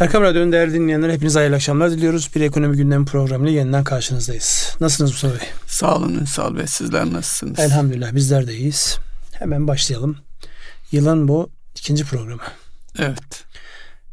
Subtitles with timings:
[0.00, 2.30] Erkam Radyo'nun değerli dinleyenler hepinize hayırlı akşamlar diliyoruz.
[2.34, 4.76] Bir ekonomi gündemi programıyla yeniden karşınızdayız.
[4.80, 5.48] Nasılsınız Mustafa Bey?
[5.66, 6.66] Sağ olun Ünsal Bey.
[6.66, 7.58] Sizler nasılsınız?
[7.58, 8.98] Elhamdülillah bizler de iyiyiz.
[9.32, 10.16] Hemen başlayalım.
[10.92, 12.42] Yılın bu ikinci programı.
[12.98, 13.44] Evet.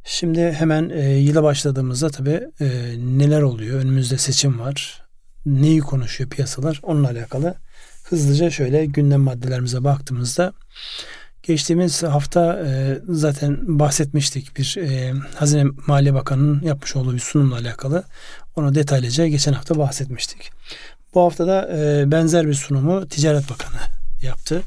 [0.04, 3.79] Şimdi hemen e, yıla başladığımızda tabii e, neler oluyor?
[3.79, 5.04] Önümüzde seçim var.
[5.46, 6.79] Neyi konuşuyor piyasalar?
[6.84, 7.56] Onunla alakalı
[8.04, 10.54] hızlıca şöyle gündem maddelerimize baktığımızda
[11.44, 18.03] Geçtiğimiz hafta e, zaten bahsetmiştik bir e, Hazine Maliye Bakanı'nın yapmış olduğu bir sunumla alakalı.
[18.55, 20.51] Onu detaylıca geçen hafta bahsetmiştik.
[21.13, 23.79] Bu hafta da e, benzer bir sunumu Ticaret Bakanı
[24.21, 24.61] yaptı.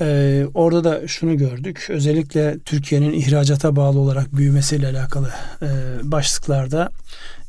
[0.00, 1.86] E, orada da şunu gördük.
[1.90, 5.30] Özellikle Türkiye'nin ihracata bağlı olarak büyümesiyle alakalı
[5.62, 5.68] e,
[6.02, 6.90] başlıklarda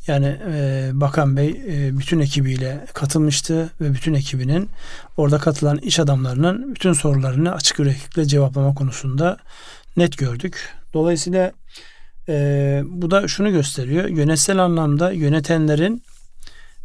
[0.08, 4.70] yani e, Bakan Bey e, bütün ekibiyle katılmıştı ve bütün ekibinin
[5.18, 9.38] orada katılan iş adamlarının bütün sorularını açık yüreklilikle cevaplama konusunda
[9.98, 10.70] net gördük.
[10.94, 11.52] Dolayısıyla
[12.30, 14.05] e, bu da şunu gösteriyor.
[14.05, 16.04] Yönetsel anlamda yönetenlerin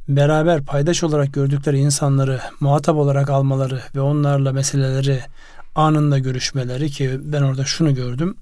[0.08, 5.20] beraber paydaş olarak gördükleri insanları muhatap olarak almaları ve onlarla meseleleri
[5.77, 8.36] anında görüşmeleri ki ben orada şunu gördüm.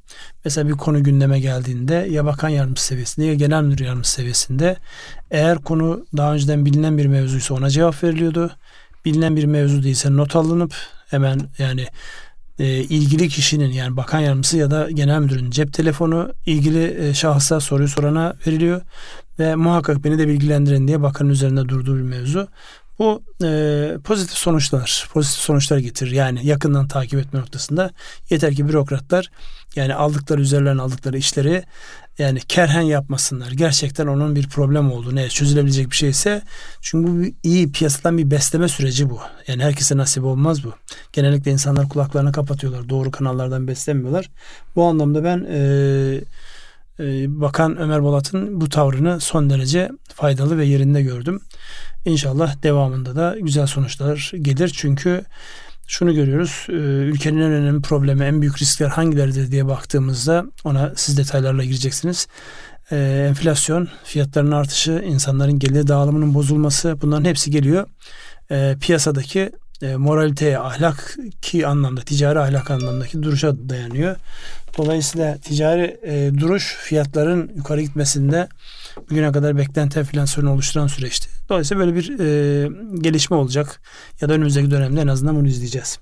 [0.45, 4.77] Mesela bir konu gündeme geldiğinde ya bakan yardımcısı seviyesinde ya genel müdür yardımcısı seviyesinde
[5.31, 8.51] eğer konu daha önceden bilinen bir mevzuysa ona cevap veriliyordu.
[9.05, 10.75] Bilinen bir mevzu değilse not alınıp
[11.11, 11.87] hemen yani
[12.59, 17.61] e, ilgili kişinin yani bakan yardımcısı ya da genel müdürün cep telefonu ilgili e, şahsa
[17.61, 18.81] soruyu sorana veriliyor
[19.39, 22.49] ve muhakkak beni de bilgilendirin diye bakanın üzerinde durduğu bir mevzu.
[22.99, 26.11] Bu e, pozitif sonuçlar, pozitif sonuçlar getirir.
[26.11, 27.91] Yani yakından takip etme noktasında
[28.31, 29.31] yeter ki bürokratlar
[29.77, 31.65] yani aldıkları üzerlerine aldıkları işleri
[32.19, 33.51] yani kerhen yapmasınlar.
[33.51, 36.43] Gerçekten onun bir problem olduğunu, ne çözülebilecek bir şeyse
[36.81, 39.21] çünkü bu bir, iyi piyasadan bir besleme süreci bu.
[39.47, 40.73] Yani herkese nasip olmaz bu.
[41.13, 42.89] Genellikle insanlar kulaklarını kapatıyorlar.
[42.89, 44.31] Doğru kanallardan beslemiyorlar.
[44.77, 46.21] Bu anlamda ben e, e,
[47.29, 51.41] Bakan Ömer Bolat'ın bu tavrını son derece faydalı ve yerinde gördüm.
[52.05, 54.73] İnşallah devamında da güzel sonuçlar gelir.
[54.77, 55.25] Çünkü
[55.87, 56.67] şunu görüyoruz.
[56.69, 62.27] E, ülkenin en önemli problemi, en büyük riskler hangileridir diye baktığımızda ona siz detaylarla gireceksiniz.
[62.91, 67.87] E, enflasyon, fiyatların artışı, insanların gelir dağılımının bozulması bunların hepsi geliyor.
[68.51, 69.53] E, piyasadaki
[69.97, 74.17] moraliteye, ahlaki anlamda, ticari ahlak anlamdaki duruşa dayanıyor.
[74.79, 76.01] Dolayısıyla ticari
[76.41, 78.49] duruş fiyatların yukarı gitmesinde
[79.11, 81.29] bugüne kadar beklenti enflasyonu oluşturan süreçti.
[81.49, 82.69] Dolayısıyla böyle bir e,
[83.01, 83.81] gelişme olacak
[84.21, 85.99] ya da önümüzdeki dönemde en azından bunu izleyeceğiz.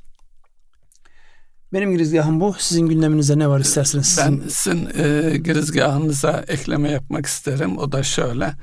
[1.73, 2.55] Benim girizgahım bu.
[2.59, 4.07] Sizin gündeminizde ne var isterseniz?
[4.07, 4.43] Sizin...
[4.43, 7.79] Ben sizin e, girizgahınıza ekleme yapmak isterim.
[7.79, 8.55] O da şöyle.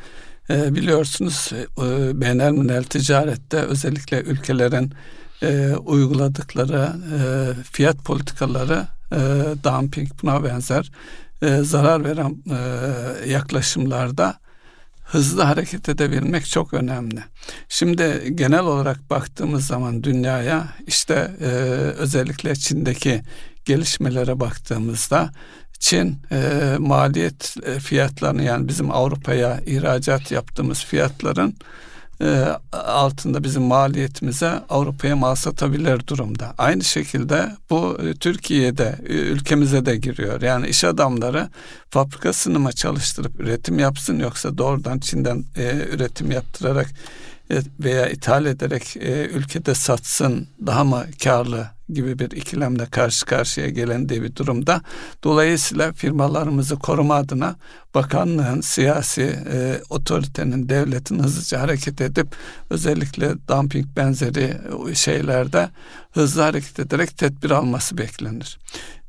[0.50, 4.94] E, biliyorsunuz e, benel münel ticarette özellikle ülkelerin
[5.44, 7.20] e, uyguladıkları e,
[7.64, 9.18] fiyat politikaları e,
[9.64, 10.92] dumping buna benzer
[11.42, 14.40] e, zarar veren e, yaklaşımlarda
[15.04, 17.24] hızlı hareket edebilmek çok önemli.
[17.70, 21.46] Şimdi genel olarak baktığımız zaman dünyaya işte e,
[21.98, 23.22] özellikle Çin'deki
[23.66, 25.32] gelişmelere baktığımızda
[25.80, 31.56] Çin e, maliyet e, fiyatlarını yani bizim Avrupa'ya ihracat yaptığımız fiyatların
[32.22, 36.54] e, altında bizim maliyetimize Avrupa'ya mal satabilir durumda.
[36.58, 40.42] Aynı şekilde bu e, Türkiye'de e, ülkemize de giriyor.
[40.42, 41.50] Yani iş adamları
[41.90, 45.46] fabrikasını mı çalıştırıp üretim yapsın yoksa doğrudan Çin'den
[45.92, 46.88] üretim yaptırarak
[47.80, 48.96] veya ithal ederek
[49.34, 54.82] ülkede satsın daha mı karlı gibi bir ikilemle karşı karşıya gelendiği bir durumda.
[55.24, 57.56] Dolayısıyla firmalarımızı koruma adına
[57.96, 59.22] bakanlığın, siyasi
[59.54, 62.28] e, otoritenin, devletin hızlıca hareket edip
[62.70, 64.58] özellikle dumping benzeri
[64.94, 65.70] şeylerde
[66.12, 68.60] hızlı hareket ederek tedbir alması beklenir.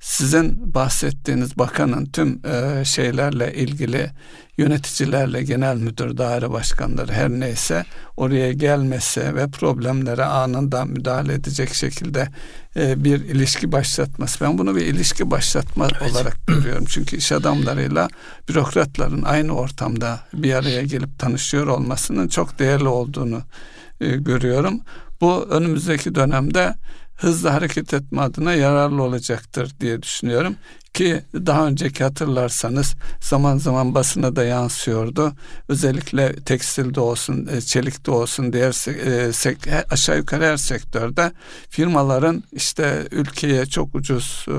[0.01, 4.11] Sizin bahsettiğiniz bakanın tüm e, şeylerle ilgili
[4.59, 7.85] yöneticilerle genel müdür, daire başkanları her neyse
[8.17, 12.29] oraya gelmesi ve problemlere anında müdahale edecek şekilde
[12.77, 14.45] e, bir ilişki başlatması.
[14.45, 16.13] Ben bunu bir ilişki başlatma evet.
[16.13, 16.85] olarak görüyorum.
[16.89, 18.09] Çünkü iş adamlarıyla
[18.49, 23.43] bürokratların aynı ortamda bir araya gelip tanışıyor olmasının çok değerli olduğunu
[24.01, 24.81] e, görüyorum.
[25.21, 26.75] Bu önümüzdeki dönemde
[27.21, 30.57] hızlı hareket etme adına yararlı olacaktır diye düşünüyorum
[30.95, 35.33] ki daha önceki hatırlarsanız zaman zaman basına da yansıyordu.
[35.69, 38.89] Özellikle tekstilde olsun, e, çelikte olsun diğer
[39.69, 41.33] e, aşağı yukarı her sektörde
[41.71, 44.55] firmaların işte ülkeye çok ucuz e,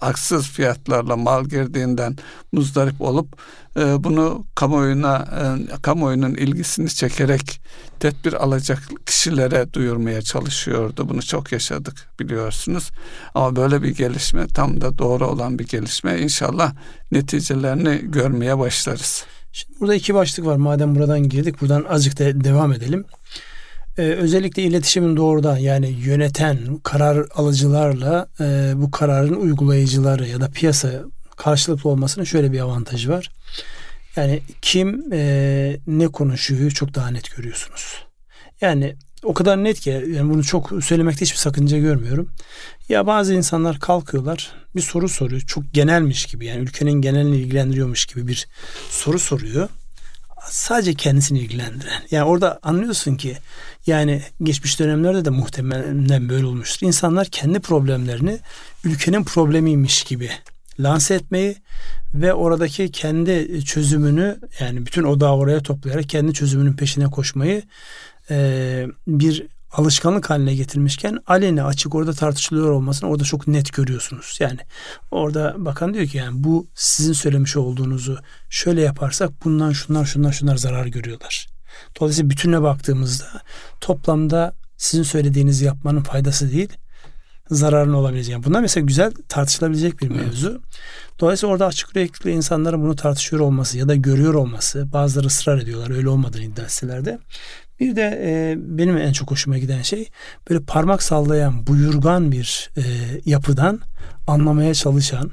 [0.00, 2.16] haksız fiyatlarla mal girdiğinden
[2.52, 3.28] muzdarip olup
[3.76, 5.28] e, bunu kamuoyuna
[5.82, 7.60] kamuoyunun ilgisini çekerek
[8.00, 11.08] tedbir alacak kişilere duyurmaya çalışıyordu.
[11.08, 11.73] Bunu çok yaşadık
[12.20, 12.90] biliyorsunuz.
[13.34, 16.20] Ama böyle bir gelişme tam da doğru olan bir gelişme.
[16.20, 16.74] İnşallah
[17.12, 19.24] neticelerini görmeye başlarız.
[19.52, 20.56] Şimdi burada iki başlık var.
[20.56, 23.04] Madem buradan girdik buradan azıcık da devam edelim.
[23.98, 30.90] Ee, özellikle iletişimin doğrudan yani yöneten karar alıcılarla e, bu kararın uygulayıcıları ya da piyasa
[31.36, 33.30] karşılıklı olmasının şöyle bir avantajı var.
[34.16, 38.04] Yani kim e, ne konuşuyor çok daha net görüyorsunuz.
[38.60, 42.30] Yani o kadar net ki yani bunu çok söylemekte hiçbir sakınca görmüyorum.
[42.88, 45.40] Ya bazı insanlar kalkıyorlar bir soru soruyor.
[45.40, 48.48] Çok genelmiş gibi yani ülkenin genelini ilgilendiriyormuş gibi bir
[48.90, 49.68] soru soruyor.
[50.50, 52.02] Sadece kendisini ilgilendiren.
[52.10, 53.36] Yani orada anlıyorsun ki
[53.86, 56.86] yani geçmiş dönemlerde de muhtemelen böyle olmuştur.
[56.86, 58.38] İnsanlar kendi problemlerini
[58.84, 60.30] ülkenin problemiymiş gibi
[60.80, 61.56] lanse etmeyi
[62.14, 67.62] ve oradaki kendi çözümünü yani bütün odağı oraya toplayarak kendi çözümünün peşine koşmayı
[68.30, 74.36] e, bir alışkanlık haline getirmişken aleni açık orada tartışılıyor olmasını orada çok net görüyorsunuz.
[74.40, 74.58] Yani
[75.10, 78.18] orada bakan diyor ki yani bu sizin söylemiş olduğunuzu
[78.50, 81.46] şöyle yaparsak bundan şunlar şunlar şunlar zarar görüyorlar.
[82.00, 83.26] Dolayısıyla bütüne baktığımızda
[83.80, 86.68] toplamda sizin söylediğinizi yapmanın faydası değil
[87.50, 88.32] zararın olabileceği.
[88.32, 90.50] Yani bunlar mesela güzel tartışılabilecek bir mevzu.
[90.50, 90.60] Evet.
[91.20, 95.90] Dolayısıyla orada açık yürekli insanların bunu tartışıyor olması ya da görüyor olması bazıları ısrar ediyorlar
[95.90, 97.04] öyle olmadığını iddia etseler
[97.84, 100.08] bir de e, benim en çok hoşuma giden şey
[100.50, 102.82] böyle parmak sallayan buyurgan bir e,
[103.24, 103.80] yapıdan
[104.26, 105.30] anlamaya çalışan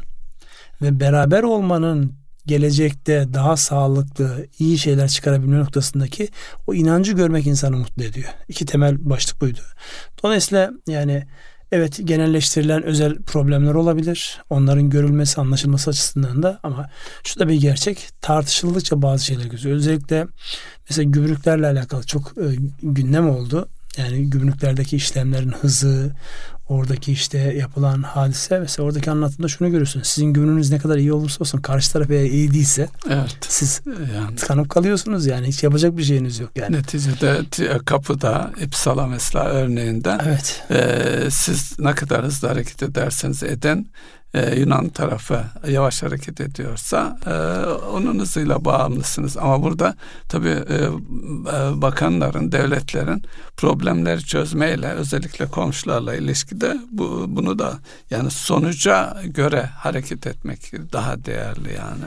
[0.81, 2.13] ve beraber olmanın
[2.45, 6.27] gelecekte daha sağlıklı, iyi şeyler çıkarabilme noktasındaki
[6.67, 8.29] o inancı görmek insanı mutlu ediyor.
[8.47, 9.59] İki temel başlık buydu.
[10.23, 11.27] Dolayısıyla yani
[11.71, 14.39] Evet genelleştirilen özel problemler olabilir.
[14.49, 16.89] Onların görülmesi, anlaşılması açısından da ama
[17.23, 18.09] şu da bir gerçek.
[18.21, 19.75] Tartışıldıkça bazı şeyler gözüyor.
[19.75, 20.27] Özellikle
[20.89, 22.45] mesela gümrüklerle alakalı çok e,
[22.83, 23.67] gündem oldu.
[23.97, 26.15] Yani gümrüklerdeki işlemlerin hızı,
[26.71, 30.01] oradaki işte yapılan hadise mesela oradaki anlatımda şunu görüyorsun.
[30.01, 33.37] Sizin gümrünüz ne kadar iyi olursa olsun karşı taraf eğer iyi değilse evet.
[33.47, 33.81] siz
[34.15, 36.75] yani, tıkanıp kalıyorsunuz yani hiç yapacak bir şeyiniz yok yani.
[36.75, 37.39] Neticede
[37.85, 40.63] kapıda İpsala mesela örneğinde evet.
[40.71, 43.85] e, siz ne kadar hızlı hareket ederseniz eden
[44.33, 47.31] e, Yunan tarafı yavaş hareket ediyorsa e,
[47.85, 49.37] onun hızıyla bağımlısınız.
[49.37, 49.95] Ama burada
[50.29, 53.23] tabii e, e, bakanların, devletlerin
[53.57, 57.79] problemleri çözmeyle özellikle komşularla ilişkide bu, bunu da
[58.09, 62.05] yani sonuca göre hareket etmek daha değerli yani.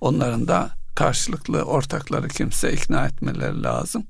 [0.00, 4.06] Onların da karşılıklı ortakları kimse ikna etmeleri lazım.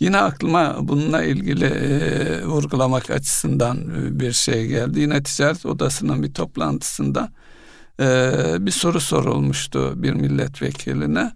[0.00, 5.00] Yine aklıma bununla ilgili e, vurgulamak açısından e, bir şey geldi.
[5.00, 7.32] Yine ticaret odasının bir toplantısında
[8.00, 8.06] e,
[8.60, 11.32] bir soru sorulmuştu bir milletvekiline.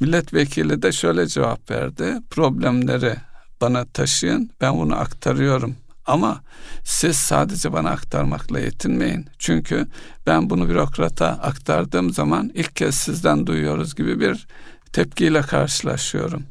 [0.00, 2.14] Milletvekili de şöyle cevap verdi.
[2.30, 3.16] Problemleri
[3.60, 5.76] bana taşıyın ben bunu aktarıyorum
[6.10, 6.42] ama
[6.84, 9.26] siz sadece bana aktarmakla yetinmeyin.
[9.38, 9.86] Çünkü
[10.26, 14.46] ben bunu bürokrata aktardığım zaman ilk kez sizden duyuyoruz gibi bir
[14.92, 16.42] tepkiyle karşılaşıyorum.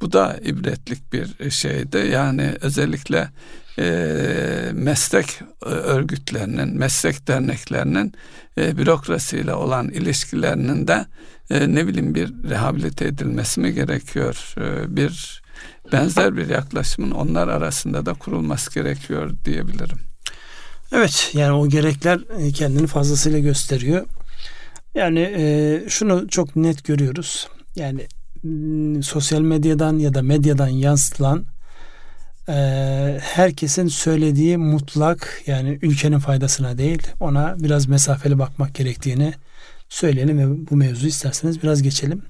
[0.00, 1.96] Bu da ibretlik bir şeydi.
[2.12, 3.30] Yani özellikle
[3.78, 8.12] e, meslek örgütlerinin, meslek derneklerinin
[8.58, 11.06] e, bürokrasiyle olan ilişkilerinin de
[11.50, 14.54] e, ne bileyim bir rehabilite edilmesi mi gerekiyor?
[14.58, 15.43] E, bir
[15.92, 19.98] benzer bir yaklaşımın onlar arasında da kurulması gerekiyor diyebilirim.
[20.92, 24.06] Evet yani o gerekler e, kendini fazlasıyla gösteriyor.
[24.94, 27.48] Yani e, şunu çok net görüyoruz.
[27.76, 28.06] Yani
[29.02, 31.44] sosyal medyadan ya da medyadan yansıtılan
[32.48, 32.54] e,
[33.22, 39.34] herkesin söylediği mutlak yani ülkenin faydasına değil ona biraz mesafeli bakmak gerektiğini
[39.88, 42.22] söyleyelim ve bu mevzu isterseniz biraz geçelim.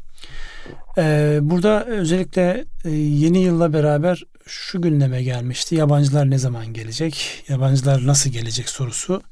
[0.99, 5.75] E, burada özellikle e, yeni yılla beraber şu gündeme gelmişti.
[5.75, 7.44] Yabancılar ne zaman gelecek?
[7.49, 9.23] Yabancılar nasıl gelecek sorusu.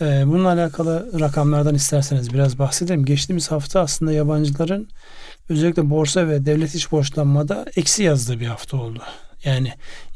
[0.00, 3.04] E, bununla alakalı rakamlardan isterseniz biraz bahsedelim.
[3.04, 4.88] Geçtiğimiz hafta aslında yabancıların
[5.48, 9.02] özellikle borsa ve devlet iç borçlanmada eksi yazdığı bir hafta oldu.
[9.44, 9.72] Yani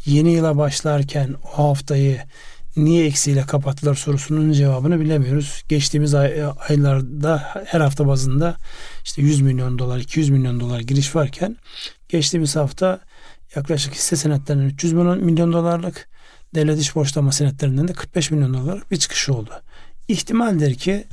[0.07, 2.21] yeni yıla başlarken o haftayı
[2.77, 5.63] niye eksiyle kapattılar sorusunun cevabını bilemiyoruz.
[5.69, 8.57] Geçtiğimiz ay, aylarda her hafta bazında
[9.05, 11.57] işte 100 milyon dolar, 200 milyon dolar giriş varken
[12.09, 13.01] geçtiğimiz hafta
[13.57, 16.09] yaklaşık hisse senetlerinden 300 milyon dolarlık
[16.55, 19.51] devlet iç borçlanma senetlerinden de 45 milyon dolarlık bir çıkış oldu.
[20.09, 21.05] İhtimaldir ki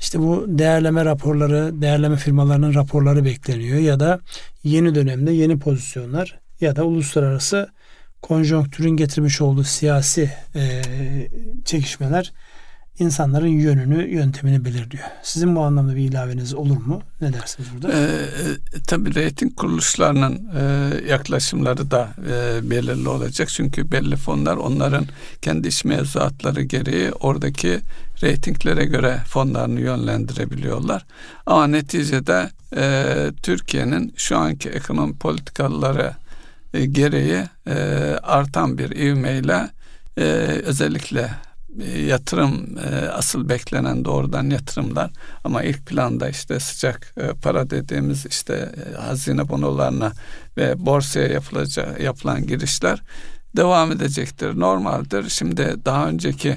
[0.00, 4.20] işte bu değerleme raporları, değerleme firmalarının raporları bekleniyor ya da
[4.64, 7.68] yeni dönemde yeni pozisyonlar ya da uluslararası
[8.22, 10.82] konjonktürün getirmiş olduğu siyasi e,
[11.64, 12.32] çekişmeler
[12.98, 15.04] insanların yönünü, yöntemini belirliyor.
[15.22, 17.02] Sizin bu anlamda bir ilaveniz olur mu?
[17.20, 17.92] Ne dersiniz burada?
[17.92, 23.48] Ee, e, tabii reyting kuruluşlarının e, yaklaşımları da e, belirli olacak.
[23.48, 25.06] Çünkü belli fonlar onların
[25.42, 27.80] kendi iş mevzuatları gereği oradaki
[28.22, 31.06] reytinglere göre fonlarını yönlendirebiliyorlar.
[31.46, 33.04] Ama neticede e,
[33.42, 36.12] Türkiye'nin şu anki ekonomi politikaları
[36.74, 37.74] e, gereği e,
[38.22, 39.70] artan bir ivmeyle
[40.18, 40.22] e,
[40.64, 41.30] özellikle
[41.80, 45.10] e, yatırım e, asıl beklenen doğrudan yatırımlar
[45.44, 50.12] ama ilk planda işte sıcak e, para dediğimiz işte hazine bonolarına
[50.56, 53.02] ve borsaya yapılacak yapılan girişler
[53.56, 54.60] devam edecektir.
[54.60, 55.28] Normaldir.
[55.28, 56.56] Şimdi daha önceki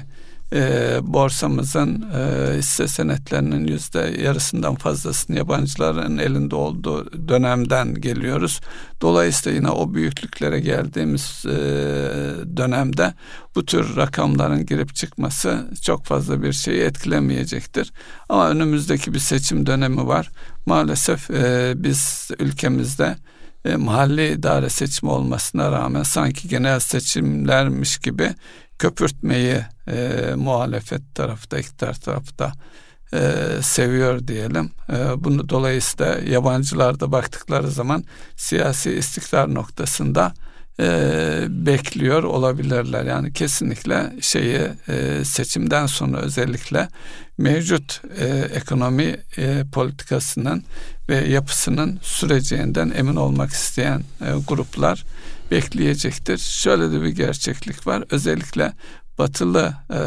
[0.52, 8.60] e, borsamızın e, hisse senetlerinin yüzde yarısından fazlasını yabancıların elinde olduğu dönemden geliyoruz.
[9.00, 11.56] Dolayısıyla yine o büyüklüklere geldiğimiz e,
[12.56, 13.14] dönemde
[13.54, 17.92] bu tür rakamların girip çıkması çok fazla bir şeyi etkilemeyecektir.
[18.28, 20.30] Ama önümüzdeki bir seçim dönemi var.
[20.66, 23.16] Maalesef e, biz ülkemizde
[23.64, 28.34] e, mahalle idare seçimi olmasına rağmen sanki genel seçimlermiş gibi
[28.82, 29.58] köpürtmeyi
[29.88, 32.52] e, muhalefet tarafta, iktidar tarafta
[33.14, 33.20] e,
[33.62, 34.70] seviyor diyelim.
[34.92, 38.04] E, bunu dolayısıyla yabancılar da baktıkları zaman
[38.36, 40.32] siyasi istikrar noktasında
[40.80, 40.86] e,
[41.48, 43.04] bekliyor olabilirler.
[43.04, 46.88] Yani kesinlikle şeyi e, seçimden sonra özellikle
[47.38, 50.64] mevcut e, ekonomi e, politikasının
[51.08, 55.04] ve yapısının süreceğinden emin olmak isteyen e, gruplar
[55.52, 56.38] bekleyecektir.
[56.38, 58.04] Şöyle de bir gerçeklik var.
[58.10, 58.72] Özellikle
[59.18, 60.00] batılı e,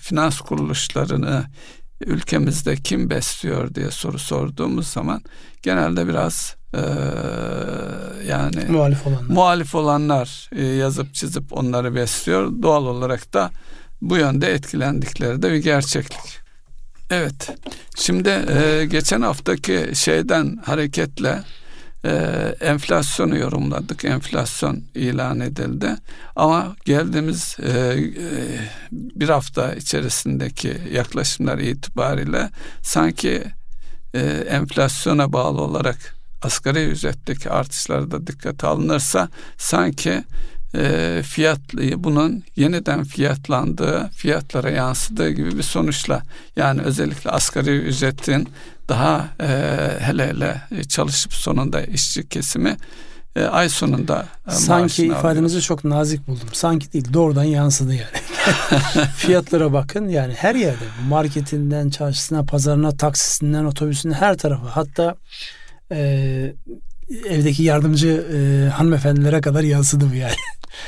[0.00, 1.44] finans kuruluşlarını
[2.00, 5.22] ülkemizde kim besliyor diye soru sorduğumuz zaman
[5.62, 6.80] genelde biraz e,
[8.26, 12.52] yani muhalif olanlar, muhalif olanlar e, yazıp çizip onları besliyor.
[12.62, 13.50] Doğal olarak da
[14.00, 16.38] bu yönde etkilendikleri de bir gerçeklik.
[17.10, 17.50] Evet.
[17.96, 21.42] Şimdi e, geçen haftaki şeyden hareketle
[22.04, 22.10] e,
[22.60, 24.04] enflasyonu yorumladık.
[24.04, 25.96] Enflasyon ilan edildi.
[26.36, 27.96] Ama geldiğimiz e, e,
[28.92, 32.50] bir hafta içerisindeki yaklaşımlar itibariyle
[32.82, 33.44] sanki
[34.14, 40.24] e, enflasyona bağlı olarak asgari ücretteki artışları da dikkate alınırsa sanki
[40.74, 46.22] e, fiyatlı bunun yeniden fiyatlandığı fiyatlara yansıdığı gibi bir sonuçla
[46.56, 48.48] yani özellikle asgari ücretin
[48.88, 49.46] daha e,
[50.00, 52.76] hele hele çalışıp sonunda işçi kesimi
[53.36, 55.62] e, ay sonunda e, sanki ifadenizi alıyor.
[55.62, 56.48] çok nazik buldum.
[56.52, 58.18] Sanki değil doğrudan yansıdı yani.
[59.16, 65.16] Fiyatlara bakın yani her yerde marketinden çarşısına pazarına taksisinden otobüsüne her tarafa hatta
[65.92, 66.52] e,
[67.28, 70.34] evdeki yardımcı e, hanımefendilere kadar yansıdı bu yani.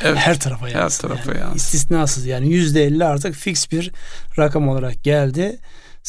[0.04, 1.08] Evet, her tarafa yansıdı.
[1.08, 1.40] Her tarafa yani.
[1.40, 1.56] yansıdı.
[1.56, 3.92] İstisnasız yani yüzde elli artık fix bir
[4.38, 5.58] rakam olarak geldi.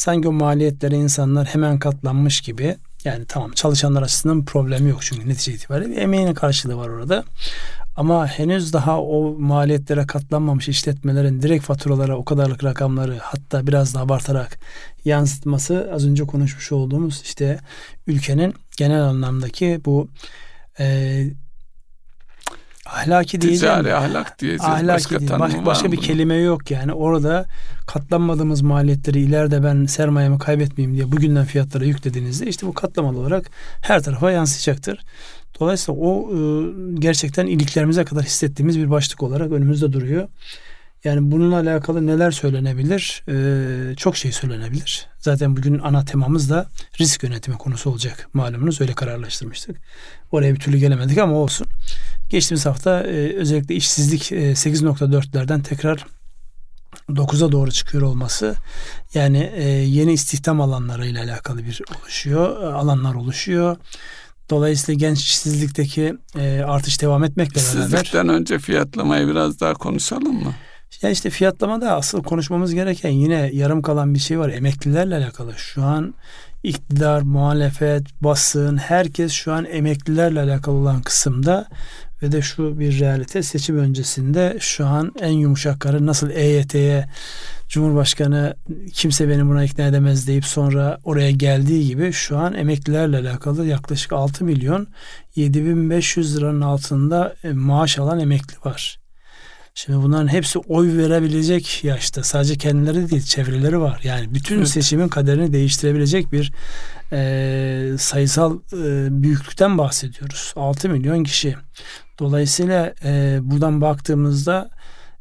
[0.02, 5.54] Sanki o maliyetlere insanlar hemen katlanmış gibi yani tamam çalışanlar açısından problemi yok çünkü netice
[5.54, 7.24] itibariyle bir karşılığı var orada.
[7.96, 14.00] Ama henüz daha o maliyetlere katlanmamış işletmelerin direkt faturalara o kadarlık rakamları hatta biraz da
[14.00, 14.60] abartarak
[15.06, 17.60] yansıtması az önce konuşmuş olduğumuz işte
[18.08, 20.08] ülkenin genel anlamdaki bu
[20.80, 21.26] e,
[22.92, 23.76] ahlaki diyeceğim.
[23.76, 24.62] Ticari ahlak diyeceğiz.
[24.62, 26.06] Ahlaki başka, değil, başka, başka bir bunu?
[26.06, 26.94] kelime yok yani.
[26.94, 27.46] Orada
[27.88, 33.50] katlanmadığımız maliyetleri ileride ben sermayemi kaybetmeyeyim diye bugünden fiyatlara yüklediğinizde işte bu katlamalı olarak
[33.82, 35.00] her tarafa yansıyacaktır.
[35.60, 36.40] Dolayısıyla o e,
[37.00, 40.28] gerçekten iliklerimize kadar hissettiğimiz bir başlık olarak önümüzde duruyor.
[41.04, 43.24] Yani bununla alakalı neler söylenebilir?
[43.30, 45.08] Ee, çok şey söylenebilir.
[45.20, 46.70] Zaten bugün ana temamız da
[47.00, 48.30] risk yönetimi konusu olacak.
[48.34, 49.78] Malumunuz öyle kararlaştırmıştık.
[50.32, 51.68] Oraya bir türlü gelemedik ama olsun.
[52.32, 56.06] Geçtiğimiz hafta e, özellikle işsizlik e, 8.4'lerden tekrar
[57.10, 58.56] 9'a doğru çıkıyor olması
[59.14, 62.64] yani e, yeni istihdam alanlarıyla alakalı bir oluşuyor.
[62.64, 63.78] E, alanlar oluşuyor.
[64.50, 67.86] Dolayısıyla genç işsizlikteki e, artış devam etmekle beraber.
[67.86, 70.54] İşsizlikten önce fiyatlamayı biraz daha konuşalım mı?
[71.02, 74.50] Ya işte fiyatlamada asıl konuşmamız gereken yine yarım kalan bir şey var.
[74.50, 75.54] Emeklilerle alakalı.
[75.58, 76.14] Şu an
[76.64, 81.68] iktidar, muhalefet, basın herkes şu an emeklilerle alakalı olan kısımda
[82.22, 87.06] ve de şu bir realite seçim öncesinde şu an en yumuşak karı nasıl EYT'ye
[87.72, 88.56] Cumhurbaşkanı
[88.94, 94.14] kimse beni buna ikna edemez deyip sonra oraya geldiği gibi şu an emeklilerle alakalı yaklaşık
[94.14, 94.88] 6 milyon
[95.36, 99.00] 7500 liranın altında e, maaş alan emekli var.
[99.74, 102.24] Şimdi bunların hepsi oy verebilecek yaşta.
[102.24, 104.00] Sadece kendileri değil çevreleri var.
[104.04, 104.70] Yani bütün evet.
[104.70, 106.52] seçimin kaderini değiştirebilecek bir
[107.14, 110.54] e, sayısal e, büyüklükten bahsediyoruz.
[110.56, 111.56] 6 milyon kişi.
[112.20, 114.70] Dolayısıyla e, buradan baktığımızda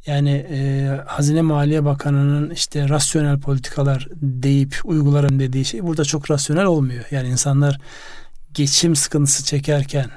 [0.06, 6.64] Yani e, Hazine Maliye Bakanı'nın işte rasyonel politikalar deyip uygularım dediği şey burada çok rasyonel
[6.64, 7.04] olmuyor.
[7.10, 7.80] Yani insanlar
[8.54, 10.10] geçim sıkıntısı çekerken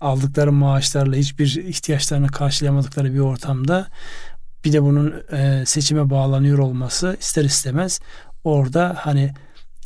[0.00, 3.86] aldıkları maaşlarla hiçbir ihtiyaçlarını karşılayamadıkları bir ortamda
[4.64, 8.00] bir de bunun e, seçime bağlanıyor olması ister istemez
[8.44, 9.32] orada hani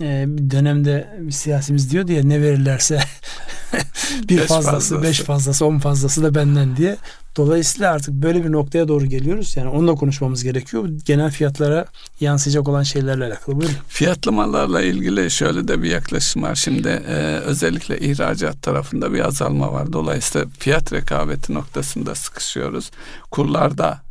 [0.00, 3.00] e, bir dönemde bir siyasimiz diyor diye ne verirlerse
[4.28, 6.96] bir beş fazlası, fazlası, beş fazlası, on fazlası da benden diye.
[7.36, 9.56] Dolayısıyla artık böyle bir noktaya doğru geliyoruz.
[9.56, 10.88] Yani onunla konuşmamız gerekiyor.
[11.04, 11.86] Genel fiyatlara
[12.20, 13.56] yansıyacak olan şeylerle alakalı.
[13.56, 13.74] Buyurun.
[13.88, 16.54] Fiyatlamalarla ilgili şöyle de bir yaklaşım var.
[16.54, 17.14] Şimdi e,
[17.44, 19.92] özellikle ihracat tarafında bir azalma var.
[19.92, 22.90] Dolayısıyla fiyat rekabeti noktasında sıkışıyoruz.
[23.30, 24.07] Kurlarda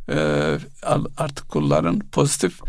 [1.16, 2.60] artık kurların pozitif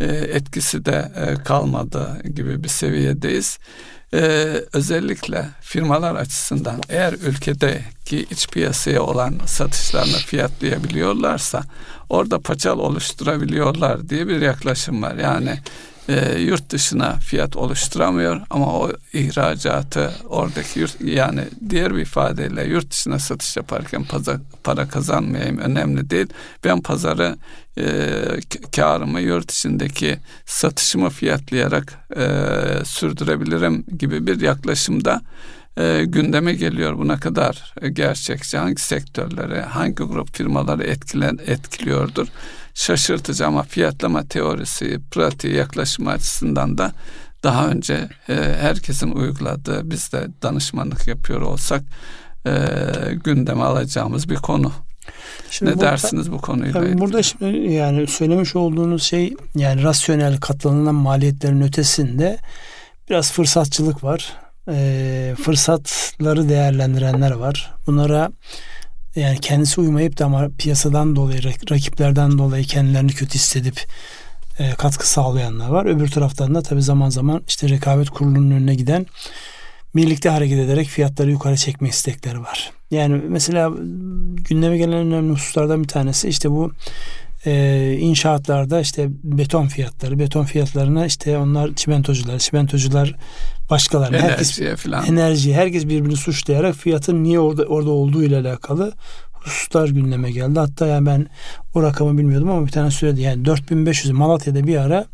[0.00, 3.58] e, etkisi de e, kalmadı gibi bir seviyedeyiz.
[4.14, 11.62] Ee, özellikle firmalar açısından eğer ülkedeki iç piyasaya olan satışlarını fiyatlayabiliyorlarsa
[12.08, 15.14] orada paçal oluşturabiliyorlar diye bir yaklaşım var.
[15.14, 15.58] Yani
[16.10, 22.90] e, yurt dışına fiyat oluşturamıyor ama o ihracatı oradaki yurt, yani diğer bir ifadeyle yurt
[22.90, 26.26] dışına satış yaparken paza, para kazanmayayım önemli değil.
[26.64, 27.36] Ben pazarı
[27.78, 27.84] e,
[28.76, 32.24] karımı yurt içindeki satışımı fiyatlayarak e,
[32.84, 35.22] sürdürebilirim gibi bir yaklaşımda
[35.76, 36.98] e, gündeme geliyor.
[36.98, 42.28] Buna kadar gerçekçi hangi sektörleri, hangi grup firmaları etkilen, etkiliyordur
[42.74, 46.92] şaşırtıcı ama fiyatlama teorisi, pratiği, yaklaşım açısından da
[47.42, 51.82] daha önce e, herkesin uyguladığı biz de danışmanlık yapıyor olsak
[52.46, 52.52] e,
[53.24, 54.72] gündeme alacağımız bir konu.
[55.50, 56.98] Şimdi ne burada, dersiniz bu konuyla ilgili?
[56.98, 62.38] Burada şimdi yani söylemiş olduğunuz şey yani rasyonel katlanılan maliyetlerin ötesinde
[63.10, 64.36] biraz fırsatçılık var.
[64.72, 67.74] E, fırsatları değerlendirenler var.
[67.86, 68.30] Bunlara
[69.16, 73.86] yani kendisi uymayıp da ama piyasadan dolayı rakiplerden dolayı kendilerini kötü hissedip
[74.58, 75.86] e, katkı sağlayanlar var.
[75.86, 79.06] Öbür taraftan da tabii zaman zaman işte rekabet kurulunun önüne giden
[79.96, 82.70] birlikte hareket ederek fiyatları yukarı çekme istekleri var.
[82.90, 83.70] Yani mesela
[84.48, 86.72] gündeme gelen önemli hususlardan bir tanesi işte bu
[87.46, 93.14] e, inşaatlarda işte beton fiyatları, beton fiyatlarına işte onlar çimentocular, çimentocular
[93.70, 95.06] başkalarına enerjiye herkes falan.
[95.06, 98.92] enerji herkes birbirini suçlayarak fiyatın niye orada orada olduğu ile alakalı
[99.32, 100.58] hususlar gündeme geldi.
[100.58, 101.26] Hatta yani ben
[101.74, 103.20] o rakamı bilmiyordum ama bir tane söyledi.
[103.20, 105.06] Yani 4500 Malatya'da bir ara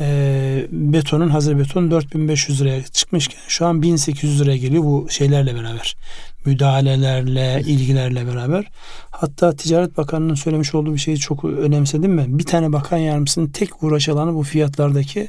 [0.00, 5.96] e, betonun hazır beton 4500 liraya çıkmışken şu an 1800 liraya geliyor bu şeylerle beraber.
[6.44, 8.64] Müdahalelerle, ilgilerle beraber.
[9.10, 12.38] Hatta Ticaret Bakanı'nın söylemiş olduğu bir şeyi çok önemsedim ben.
[12.38, 15.28] Bir tane bakan yardımcısının tek uğraş alanı bu fiyatlardaki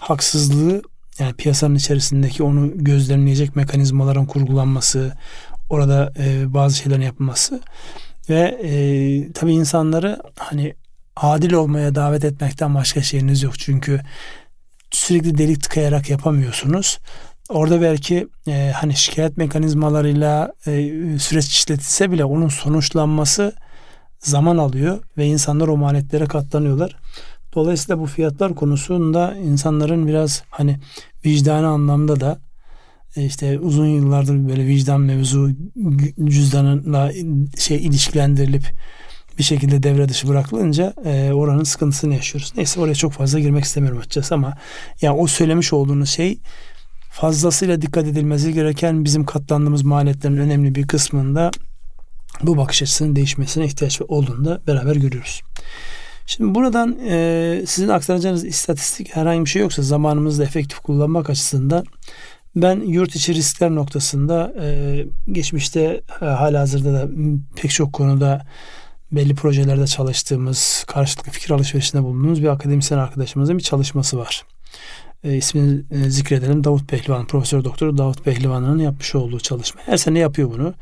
[0.00, 0.82] haksızlığı
[1.18, 5.12] yani piyasanın içerisindeki onu gözlemleyecek mekanizmaların kurgulanması,
[5.70, 7.60] orada e, bazı şeylerin yapılması
[8.28, 8.72] ve e,
[9.32, 10.74] tabii insanları hani
[11.16, 13.58] adil olmaya davet etmekten başka şeyiniz yok.
[13.58, 14.00] Çünkü
[14.90, 16.98] sürekli delik tıkayarak yapamıyorsunuz.
[17.48, 20.72] Orada belki e, hani şikayet mekanizmalarıyla e,
[21.18, 23.52] süreç işletilse bile onun sonuçlanması
[24.18, 26.96] zaman alıyor ve insanlar o maliyetlere katlanıyorlar.
[27.54, 30.78] Dolayısıyla bu fiyatlar konusunda insanların biraz hani
[31.24, 32.38] vicdani anlamda da
[33.16, 35.50] e, işte uzun yıllardır böyle vicdan mevzu
[36.24, 37.12] cüzdanla
[37.58, 38.72] şey ilişkilendirilip
[39.38, 42.52] bir şekilde devre dışı bırakılınca e, oranın sıkıntısını yaşıyoruz.
[42.56, 44.54] Neyse oraya çok fazla girmek istemiyorum açıkçası ama
[45.00, 46.38] yani o söylemiş olduğunuz şey
[47.10, 51.50] fazlasıyla dikkat edilmesi gereken bizim katlandığımız maliyetlerin önemli bir kısmında
[52.42, 55.42] bu bakış açısının değişmesine ihtiyaç olduğunu da beraber görüyoruz.
[56.26, 61.84] Şimdi buradan e, sizin aktaracağınız istatistik herhangi bir şey yoksa zamanımızı efektif kullanmak açısından
[62.56, 64.98] ben yurt içi riskler noktasında e,
[65.32, 67.08] geçmişte e, hala hazırda da
[67.56, 68.46] pek çok konuda
[69.12, 74.44] belli projelerde çalıştığımız, karşılıklı fikir alışverişinde bulunduğumuz bir akademisyen arkadaşımızın bir çalışması var
[75.24, 76.64] e, ismini e, zikredelim.
[76.64, 79.80] Davut Pehlivan, Profesör Doktor Davut Pehlivan'ın yapmış olduğu çalışma.
[79.84, 80.74] Her sene yapıyor bunu.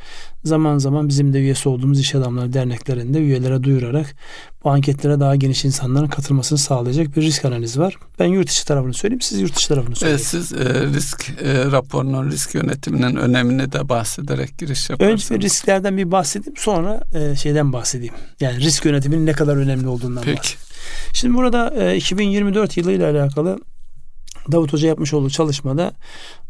[0.44, 4.16] Zaman zaman bizim de üyesi olduğumuz iş adamları derneklerinde üyelere duyurarak
[4.64, 7.96] bu anketlere daha geniş insanların katılmasını sağlayacak bir risk analizi var.
[8.18, 10.18] Ben yurt içi tarafını söyleyeyim, siz yurt dışı tarafını söyleyin.
[10.18, 15.30] Evet, siz e, risk e, raporunun, risk yönetiminin önemini de bahsederek giriş yaparsanız.
[15.30, 18.14] Önce risklerden bir bahsedeyim, sonra e, şeyden bahsedeyim.
[18.40, 20.38] Yani risk yönetiminin ne kadar önemli olduğundan Peki.
[20.38, 20.60] bahsedeyim.
[21.12, 23.58] Şimdi burada e, 2024 yılıyla alakalı
[24.52, 25.92] Davut Hoca yapmış olduğu çalışmada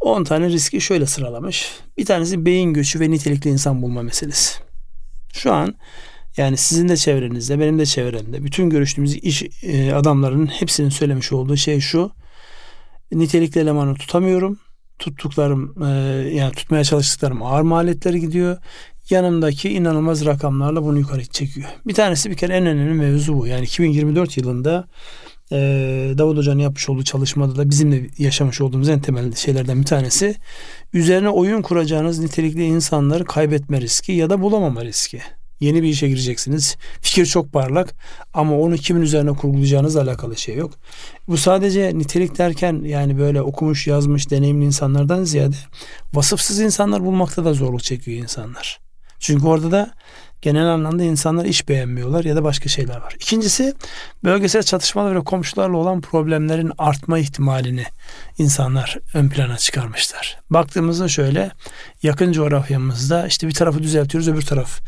[0.00, 1.70] 10 tane riski şöyle sıralamış.
[1.98, 4.61] Bir tanesi beyin göçü ve nitelikli insan bulma meselesi.
[5.33, 5.74] Şu an
[6.37, 11.57] yani sizin de çevrenizde, benim de çevremde, bütün görüştüğümüz iş e, adamlarının hepsinin söylemiş olduğu
[11.57, 12.11] şey şu.
[13.12, 14.59] Nitelikli elemanı tutamıyorum.
[14.98, 15.88] Tuttuklarım e,
[16.35, 18.59] yani tutmaya çalıştıklarım ağır maliyetleri gidiyor.
[19.11, 21.68] yanımdaki inanılmaz rakamlarla bunu yukarı çekiyor.
[21.87, 23.46] Bir tanesi bir kere en önemli mevzu bu.
[23.46, 24.88] Yani 2024 yılında
[25.53, 25.59] e,
[26.19, 30.37] Davut Hoca'nın yapmış olduğu çalışmada da bizim de yaşamış olduğumuz en temel şeylerden bir tanesi
[30.93, 35.21] üzerine oyun kuracağınız nitelikli insanları kaybetme riski ya da bulamama riski.
[35.61, 36.77] Yeni bir işe gireceksiniz.
[37.01, 37.95] Fikir çok parlak
[38.35, 40.73] ama onu kimin üzerine kurgulayacağınızla alakalı şey yok.
[41.29, 45.57] Bu sadece nitelik derken yani böyle okumuş, yazmış, deneyimli insanlardan ziyade
[46.15, 48.81] vasıfsız insanlar bulmakta da zorluk çekiyor insanlar.
[49.19, 49.91] Çünkü orada da
[50.42, 53.14] genel anlamda insanlar iş beğenmiyorlar ya da başka şeyler var.
[53.20, 53.74] İkincisi
[54.24, 57.85] bölgesel çatışmalar ve komşularla olan problemlerin artma ihtimalini
[58.38, 60.38] insanlar ön plana çıkarmışlar.
[60.50, 61.50] Baktığımızda şöyle
[62.03, 64.81] yakın coğrafyamızda işte bir tarafı düzeltiyoruz öbür taraf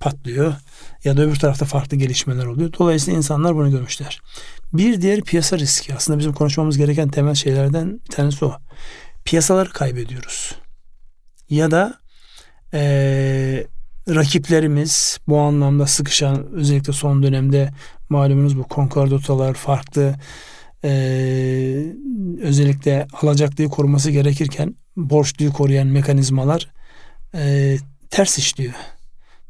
[0.00, 0.54] patlıyor
[1.04, 2.72] ya da öbür tarafta farklı gelişmeler oluyor.
[2.78, 4.20] Dolayısıyla insanlar bunu görmüşler.
[4.72, 8.56] Bir diğer piyasa riski aslında bizim konuşmamız gereken temel şeylerden bir tanesi o.
[9.24, 10.54] Piyasaları kaybediyoruz.
[11.50, 12.00] Ya da
[12.74, 13.66] ee,
[14.08, 17.70] rakiplerimiz bu anlamda sıkışan özellikle son dönemde
[18.08, 20.14] malumunuz bu konkordotalar farklı
[20.84, 20.90] e,
[22.42, 26.70] özellikle alacaklıyı koruması gerekirken borçluyu koruyan mekanizmalar
[27.34, 27.76] e,
[28.10, 28.74] ters işliyor.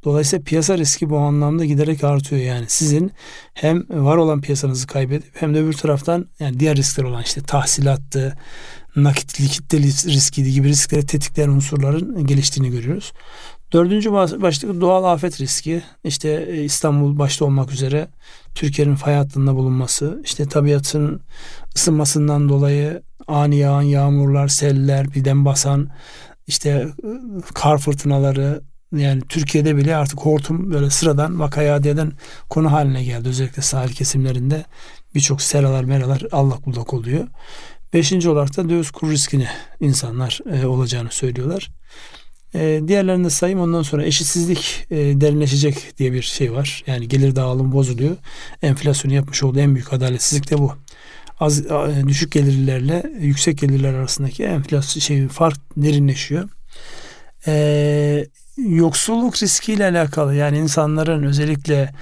[0.04, 2.64] Dolayısıyla piyasa riski bu anlamda giderek artıyor yani.
[2.68, 3.12] Sizin
[3.54, 8.38] hem var olan piyasanızı kaybedip hem de öbür taraftan yani diğer riskler olan işte tahsilattı,
[8.96, 13.12] nakit likitte riskiydi gibi riskleri tetikleyen unsurların geliştiğini görüyoruz.
[13.72, 15.82] Dördüncü başlık doğal afet riski.
[16.04, 18.08] İşte e, İstanbul başta olmak üzere
[18.54, 21.20] Türkiye'nin fay hattında bulunması, işte tabiatın
[21.76, 25.88] ısınmasından dolayı ani yağan yağmurlar, seller, birden basan
[26.46, 27.08] işte e,
[27.54, 28.62] kar fırtınaları,
[28.96, 32.12] yani Türkiye'de bile artık hortum böyle sıradan vakaya eden
[32.48, 33.28] konu haline geldi.
[33.28, 34.64] Özellikle sahil kesimlerinde
[35.14, 37.26] birçok seralar meralar allak bullak oluyor.
[37.92, 39.46] Beşinci olarak da döviz kur riskini
[39.80, 41.70] insanlar e, olacağını söylüyorlar.
[42.54, 46.84] E, diğerlerini de sayayım ondan sonra eşitsizlik e, derinleşecek diye bir şey var.
[46.86, 48.16] Yani gelir dağılımı bozuluyor.
[48.62, 50.74] Enflasyonu yapmış olduğu en büyük adaletsizlik de bu.
[51.40, 51.64] Az
[52.08, 56.48] düşük gelirlerle yüksek gelirler arasındaki enflasyon şey fark derinleşiyor.
[57.46, 61.92] E, yoksulluk riskiyle alakalı yani insanların özellikle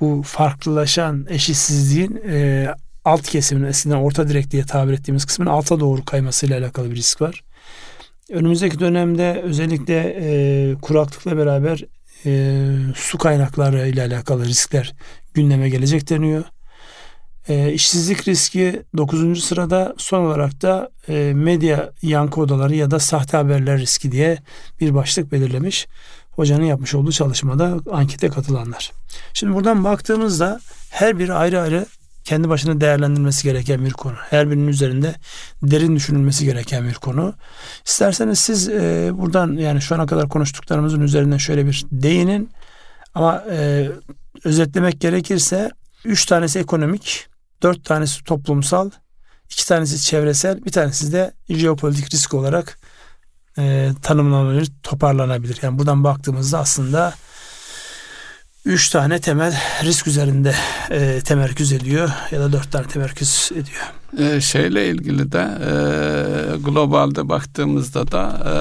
[0.00, 2.68] bu farklılaşan eşitsizliğin e,
[3.04, 7.20] alt kesimin eskiden orta direk diye tabir ettiğimiz kısmın alta doğru kaymasıyla alakalı bir risk
[7.20, 7.44] var.
[8.30, 11.84] Önümüzdeki dönemde özellikle e, kuraklıkla beraber
[12.26, 12.62] e,
[12.96, 14.94] su kaynakları ile alakalı riskler
[15.34, 16.44] gündeme gelecek deniyor.
[17.48, 19.44] E, işsizlik riski 9.
[19.44, 24.38] sırada son olarak da e, medya yankı odaları ya da sahte haberler riski diye
[24.80, 25.86] bir başlık belirlemiş.
[26.30, 28.92] Hocanın yapmış olduğu çalışmada ankete katılanlar.
[29.32, 30.60] Şimdi buradan baktığımızda
[30.90, 31.86] her biri ayrı ayrı
[32.24, 34.14] kendi başına değerlendirilmesi gereken bir konu.
[34.30, 35.14] Her birinin üzerinde
[35.62, 37.34] derin düşünülmesi gereken bir konu.
[37.86, 42.50] İsterseniz siz e, buradan yani şu ana kadar konuştuklarımızın üzerinden şöyle bir değinin.
[43.14, 43.88] Ama e,
[44.44, 45.70] özetlemek gerekirse
[46.04, 47.26] üç tanesi ekonomik,
[47.62, 48.90] dört tanesi toplumsal,
[49.50, 52.78] iki tanesi çevresel, bir tanesi de jeopolitik risk olarak
[53.58, 55.58] e, tanımlanabilir, toparlanabilir.
[55.62, 57.14] Yani buradan baktığımızda aslında
[58.64, 60.54] üç tane temel risk üzerinde
[60.90, 63.92] e, temerküz ediyor ya da dört tane temerküz ediyor.
[64.18, 65.70] E, şeyle ilgili de e,
[66.56, 68.54] globalde baktığımızda da e,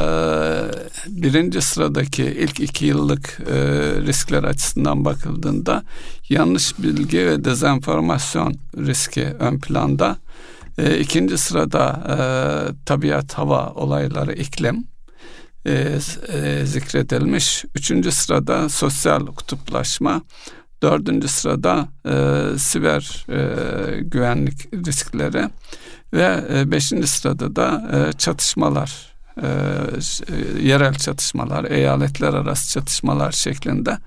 [1.24, 3.56] birinci sıradaki ilk iki yıllık e,
[4.02, 5.84] riskler açısından bakıldığında
[6.30, 10.18] yanlış bilgi ve dezenformasyon riski ön planda.
[10.78, 12.16] E, ikinci sırada e,
[12.86, 14.93] tabiat, hava olayları, iklim
[15.66, 16.00] e,
[16.34, 17.66] e, zikredilmiş.
[17.76, 20.22] Üçüncü sırada sosyal kutuplaşma.
[20.84, 25.50] Dördüncü sırada e, siber e, güvenlik riskleri
[26.14, 29.48] ve e, beşinci sırada da e, çatışmalar, e,
[30.62, 33.98] yerel çatışmalar, eyaletler arası çatışmalar şeklinde.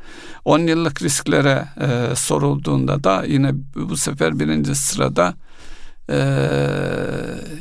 [0.45, 5.46] On yıllık risklere e, sorulduğunda da yine bu sefer birinci sırada e,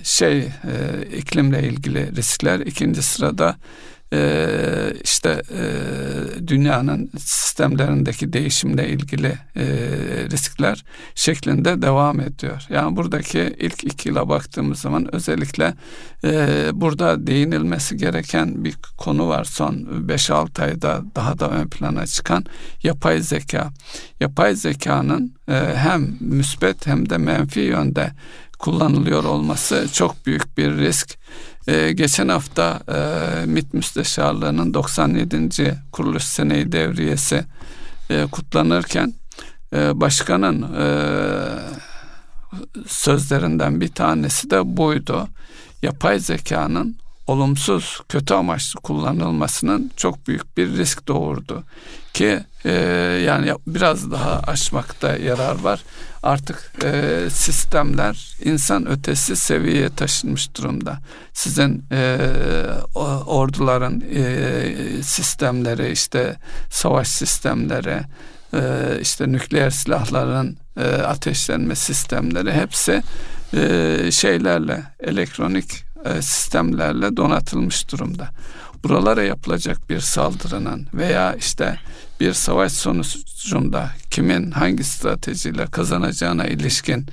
[0.04, 0.50] şey e,
[1.18, 2.60] iklimle ilgili riskler.
[2.60, 3.56] İkinci sırada
[4.16, 5.42] e, işte
[6.48, 9.66] dünyanın sistemlerindeki değişimle ilgili e,
[10.32, 12.66] riskler şeklinde devam ediyor.
[12.70, 15.74] Yani buradaki ilk iki yıla baktığımız zaman özellikle
[16.24, 19.44] e, burada değinilmesi gereken bir konu var.
[19.44, 22.46] Son 5-6 ayda daha da ön plana çıkan
[22.84, 23.70] yapay zeka.
[24.20, 28.12] Yapay zekanın e, hem müsbet hem de menfi yönde
[28.60, 31.18] kullanılıyor olması çok büyük bir risk.
[31.68, 35.78] Ee, geçen hafta e, MİT Müsteşarlığı'nın 97.
[35.92, 37.44] kuruluş seneyi devriyesi
[38.10, 39.14] e, kutlanırken
[39.74, 40.88] e, başkanın e,
[42.88, 45.28] sözlerinden bir tanesi de buydu.
[45.82, 46.96] Yapay zekanın
[47.28, 51.64] olumsuz, kötü amaçlı kullanılmasının çok büyük bir risk doğurdu.
[52.16, 52.72] Ki e,
[53.26, 55.84] yani biraz daha açmakta yarar var.
[56.24, 61.00] Artık e, sistemler insan ötesi seviyeye taşınmış durumda.
[61.34, 62.18] Sizin e,
[63.26, 66.36] orduların e, sistemleri, işte
[66.70, 68.00] savaş sistemleri,
[68.54, 68.62] e,
[69.02, 73.04] işte nükleer silahların e, ateşlenme sistemleri hepsi
[73.54, 78.30] e, şeylerle elektronik e, sistemlerle donatılmış durumda.
[78.84, 81.80] Buralara yapılacak bir saldırının veya işte
[82.20, 87.06] bir savaş sonucunda kimin hangi stratejiyle kazanacağına ilişkin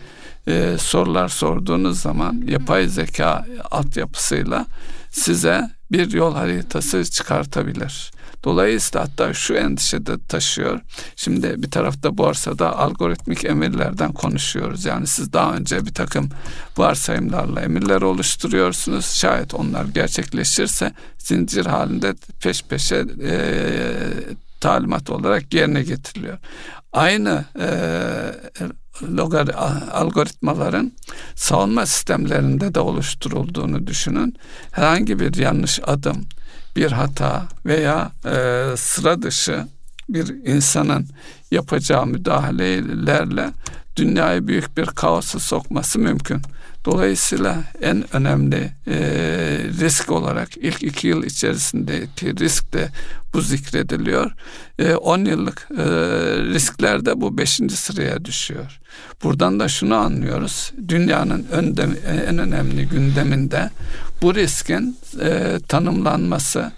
[0.49, 4.67] e, sorular sorduğunuz zaman yapay zeka altyapısıyla
[5.11, 8.13] size bir yol haritası çıkartabilir.
[8.45, 10.81] Dolayısıyla hatta şu endişe de taşıyor.
[11.17, 14.85] Şimdi bir tarafta borsada algoritmik emirlerden konuşuyoruz.
[14.85, 16.29] Yani siz daha önce bir takım
[16.77, 19.07] varsayımlarla emirler oluşturuyorsunuz.
[19.07, 23.41] Şayet onlar gerçekleşirse zincir halinde peş peşe e,
[24.63, 26.39] talimat olarak yerine getiriliyor.
[26.93, 27.69] Aynı e,
[29.17, 29.49] logar
[29.93, 30.93] algoritmaların
[31.35, 34.37] savunma sistemlerinde de oluşturulduğunu düşünün.
[34.73, 36.27] Herhangi bir yanlış adım
[36.77, 39.67] bir hata veya e, sıra dışı
[40.09, 41.09] bir insanın
[41.51, 43.51] yapacağı müdahalelerle
[43.97, 46.43] dünyayı büyük bir kaosa sokması mümkün.
[46.85, 48.97] Dolayısıyla en önemli e,
[49.81, 52.89] risk olarak ilk iki yıl içerisindeki risk de
[53.35, 54.31] bu zikrediliyor.
[55.01, 55.85] 10 e, yıllık e,
[56.55, 58.81] risklerde bu beşinci sıraya düşüyor.
[59.23, 60.73] Buradan da şunu anlıyoruz.
[60.89, 61.97] Dünyanın öndem,
[62.29, 63.71] en önemli gündeminde
[64.23, 66.73] bu riskin e, tanımlanması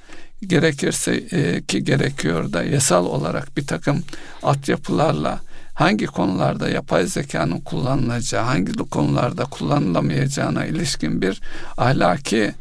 [0.47, 4.03] gerekirse e, ki gerekiyor da yasal olarak bir takım
[4.43, 5.40] altyapılarla
[5.74, 11.40] hangi konularda yapay zekanın kullanılacağı, hangi konularda kullanılamayacağına ilişkin bir
[11.78, 12.54] ahlaki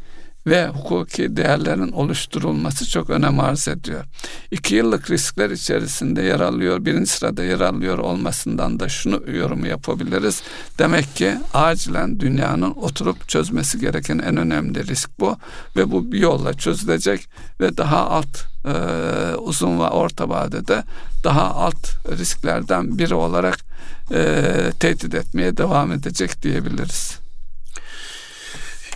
[0.46, 4.04] ve hukuki değerlerin oluşturulması çok önem arz ediyor.
[4.50, 10.42] İki yıllık riskler içerisinde yer alıyor, birinci sırada yer alıyor olmasından da şunu yorumu yapabiliriz.
[10.78, 15.36] Demek ki acilen dünyanın oturup çözmesi gereken en önemli risk bu
[15.76, 17.28] ve bu bir yolla çözülecek
[17.60, 18.74] ve daha alt e,
[19.34, 20.84] uzun ve orta vadede
[21.24, 23.58] daha alt risklerden biri olarak
[24.12, 27.23] e, tehdit etmeye devam edecek diyebiliriz.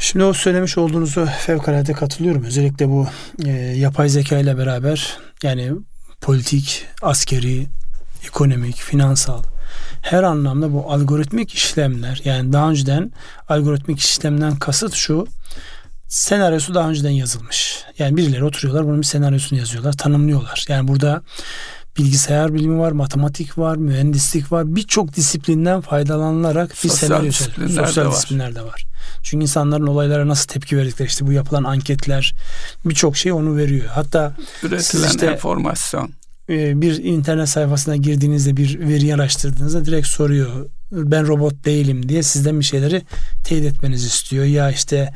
[0.00, 2.44] Şimdi o söylemiş olduğunuzu fevkalade katılıyorum.
[2.44, 3.06] Özellikle bu
[3.44, 5.72] e, yapay zeka ile beraber yani
[6.20, 7.66] politik, askeri,
[8.26, 9.42] ekonomik, finansal
[10.02, 13.12] her anlamda bu algoritmik işlemler yani daha önceden
[13.48, 15.26] algoritmik işlemden kasıt şu
[16.08, 17.84] senaryosu daha önceden yazılmış.
[17.98, 20.64] Yani birileri oturuyorlar bunun bir senaryosunu yazıyorlar, tanımlıyorlar.
[20.68, 21.22] Yani burada
[21.98, 24.76] bilgisayar bilimi var, matematik var, mühendislik var.
[24.76, 28.84] Birçok disiplinden faydalanılarak bir senaryo disiplinler sosyal de disiplinler de var.
[29.22, 32.34] Çünkü insanların olaylara nasıl tepki verdikleri işte bu yapılan anketler
[32.84, 33.86] birçok şey onu veriyor.
[33.86, 36.10] Hatta üretilen işte, enformasyon
[36.48, 40.66] e, bir internet sayfasına girdiğinizde bir veri araştırdığınızda direkt soruyor.
[40.92, 43.02] Ben robot değilim diye sizden bir şeyleri
[43.44, 44.44] teyit etmenizi istiyor.
[44.44, 45.12] Ya işte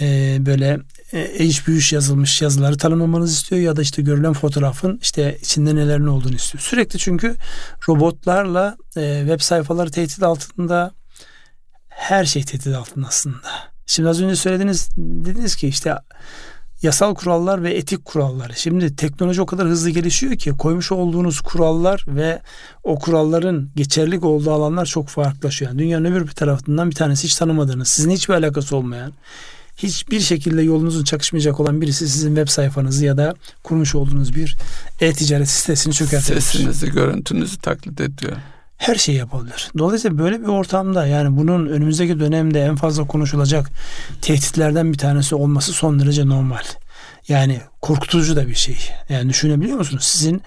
[0.00, 0.80] e, böyle
[1.14, 6.06] e, eş büyüş yazılmış yazıları tanımlamanızı istiyor ya da işte görülen fotoğrafın işte içinde nelerin
[6.06, 6.62] olduğunu istiyor.
[6.62, 7.36] Sürekli çünkü
[7.88, 10.92] robotlarla e, web sayfaları tehdit altında
[11.88, 13.48] her şey tehdit altında aslında.
[13.86, 15.94] Şimdi az önce söylediniz dediniz ki işte
[16.82, 18.52] yasal kurallar ve etik kurallar.
[18.56, 22.40] Şimdi teknoloji o kadar hızlı gelişiyor ki koymuş olduğunuz kurallar ve
[22.82, 25.70] o kuralların geçerlik olduğu alanlar çok farklılaşıyor.
[25.70, 29.12] Yani dünyanın öbür bir tarafından bir tanesi hiç tanımadığınız, sizin hiçbir alakası olmayan,
[29.76, 34.56] hiçbir şekilde yolunuzun çakışmayacak olan birisi sizin web sayfanızı ya da kurmuş olduğunuz bir
[35.00, 36.40] e-ticaret sitesini çökertebilir.
[36.40, 38.36] Sesinizi, görüntünüzü taklit ediyor
[38.76, 39.70] her şeyi yapabilir.
[39.78, 43.70] Dolayısıyla böyle bir ortamda yani bunun önümüzdeki dönemde en fazla konuşulacak
[44.22, 46.62] tehditlerden bir tanesi olması son derece normal.
[47.28, 48.76] Yani korkutucu da bir şey.
[49.08, 50.04] Yani düşünebiliyor musunuz?
[50.04, 50.42] Sizin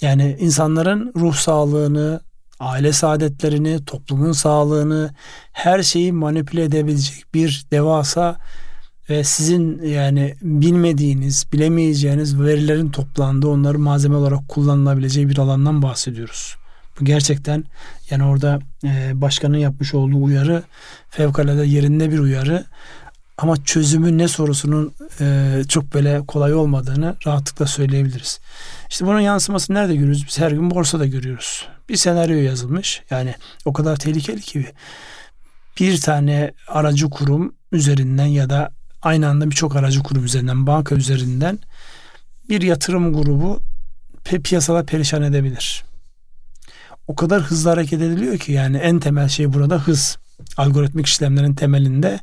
[0.00, 2.20] yani insanların ruh sağlığını,
[2.60, 5.14] aile saadetlerini, toplumun sağlığını,
[5.52, 8.36] her şeyi manipüle edebilecek bir devasa
[9.10, 16.56] ve sizin yani bilmediğiniz, bilemeyeceğiniz verilerin toplandığı, onları malzeme olarak kullanılabileceği bir alandan bahsediyoruz.
[17.00, 17.64] Bu gerçekten
[18.10, 20.62] yani orada e, başkanın yapmış olduğu uyarı
[21.10, 22.64] fevkalade yerinde bir uyarı.
[23.38, 28.40] Ama çözümü ne sorusunun e, çok böyle kolay olmadığını rahatlıkla söyleyebiliriz.
[28.90, 30.24] İşte bunun yansıması nerede görüyoruz?
[30.28, 31.68] Biz her gün borsada görüyoruz.
[31.88, 33.02] Bir senaryo yazılmış.
[33.10, 34.66] Yani o kadar tehlikeli ki
[35.80, 38.70] bir tane aracı kurum üzerinden ya da
[39.06, 41.58] aynı anda birçok aracı kurum üzerinden, banka üzerinden
[42.48, 43.62] bir yatırım grubu
[44.24, 45.84] piyasada perişan edebilir
[47.08, 50.18] o kadar hızlı hareket ediliyor ki yani en temel şey burada hız.
[50.56, 52.20] algoritmik işlemlerin temelinde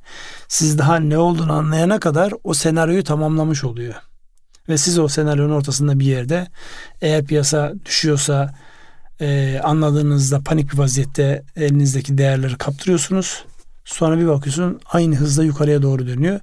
[0.48, 3.94] siz daha ne olduğunu anlayana kadar o senaryoyu tamamlamış oluyor.
[4.70, 6.48] Ve siz o senaryonun ortasında bir yerde
[7.02, 8.56] eğer piyasa düşüyorsa
[9.22, 13.46] e, anladığınızda panik bir vaziyette elinizdeki değerleri kaptırıyorsunuz.
[13.86, 16.40] Sonra bir bakıyorsun aynı hızla yukarıya doğru dönüyor.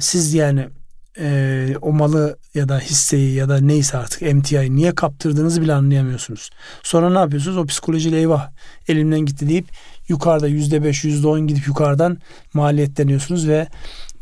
[0.00, 0.68] Siz yani
[1.20, 6.50] e, o malı ya da hisseyi ya da neyse artık MTI'yi niye kaptırdığınızı bile anlayamıyorsunuz.
[6.82, 7.56] Sonra ne yapıyorsunuz?
[7.56, 8.50] O psikolojiyle eyvah
[8.88, 9.68] elimden gitti deyip
[10.08, 12.18] yukarıda yüzde beş yüzde on gidip yukarıdan
[12.54, 13.66] maliyetleniyorsunuz ve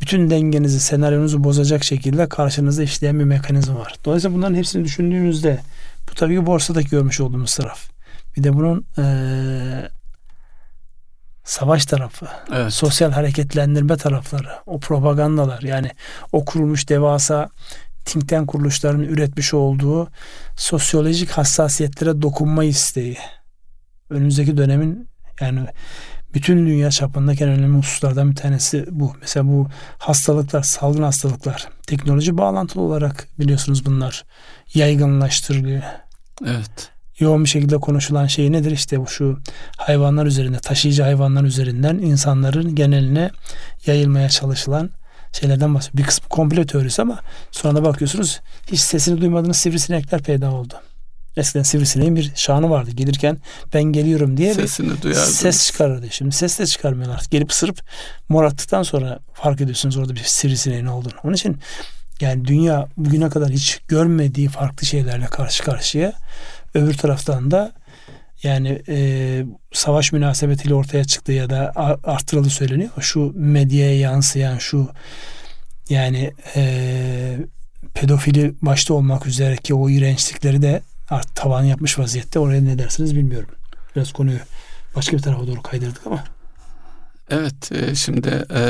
[0.00, 3.94] bütün dengenizi, senaryonuzu bozacak şekilde karşınızda işleyen bir mekanizma var.
[4.04, 5.60] Dolayısıyla bunların hepsini düşündüğümüzde
[6.10, 7.90] bu tabii ki borsadaki görmüş olduğumuz taraf.
[8.36, 9.88] Bir de bunun ee,
[11.46, 12.72] savaş tarafı, evet.
[12.72, 15.90] sosyal hareketlendirme tarafları, o propagandalar yani
[16.32, 17.48] o kurulmuş devasa
[18.04, 20.08] think tank kuruluşlarının üretmiş olduğu
[20.56, 23.18] sosyolojik hassasiyetlere dokunma isteği.
[24.10, 25.08] Önümüzdeki dönemin
[25.40, 25.66] yani
[26.34, 29.12] bütün dünya çapındaki en önemli hususlardan bir tanesi bu.
[29.20, 34.24] Mesela bu hastalıklar, salgın hastalıklar teknoloji bağlantılı olarak biliyorsunuz bunlar
[34.74, 35.82] yaygınlaştırılıyor.
[36.46, 38.70] Evet yoğun bir şekilde konuşulan şey nedir?
[38.70, 39.38] İşte bu şu
[39.76, 43.30] hayvanlar üzerinde, taşıyıcı hayvanlar üzerinden insanların geneline
[43.86, 44.90] yayılmaya çalışılan
[45.32, 45.98] şeylerden bahsediyor.
[46.04, 48.40] Bir kısmı komple teorisi ama sonra da bakıyorsunuz
[48.72, 50.74] hiç sesini duymadığınız sivrisinekler peyda oldu.
[51.36, 52.90] Eskiden sivrisineğin bir şanı vardı.
[52.90, 53.38] Gelirken
[53.74, 56.06] ben geliyorum diye Sesini bir ses çıkarırdı.
[56.10, 57.24] Şimdi ses de çıkarmıyorlar.
[57.30, 57.80] Gelip ısırıp
[58.28, 61.14] mor attıktan sonra fark ediyorsunuz orada bir sivrisineğin olduğunu.
[61.24, 61.58] Onun için
[62.20, 66.12] yani dünya bugüne kadar hiç görmediği farklı şeylerle karşı karşıya.
[66.76, 67.72] Öbür taraftan da
[68.42, 71.72] yani e, savaş münasebetiyle ortaya çıktı ya da
[72.04, 72.90] arttırıldı söyleniyor.
[73.00, 74.88] Şu medyaya yansıyan şu
[75.88, 77.38] yani e,
[77.94, 82.38] pedofili başta olmak üzere ki o iğrençlikleri de art tavan yapmış vaziyette.
[82.38, 83.50] Oraya ne dersiniz bilmiyorum.
[83.96, 84.38] Biraz konuyu
[84.96, 86.24] başka bir tarafa doğru kaydırdık ama.
[87.30, 88.62] Evet e, şimdi e,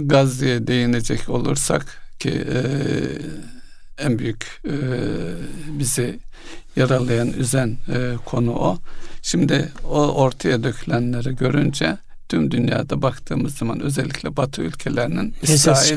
[0.00, 2.58] Gazze'ye değinecek olursak ki e,
[3.98, 4.74] en büyük e,
[5.78, 6.18] bizi
[6.78, 8.78] yaralayan, üzen e, konu o.
[9.22, 15.96] Şimdi o ortaya dökülenleri görünce tüm dünyada baktığımız zaman özellikle Batı ülkelerinin İsrail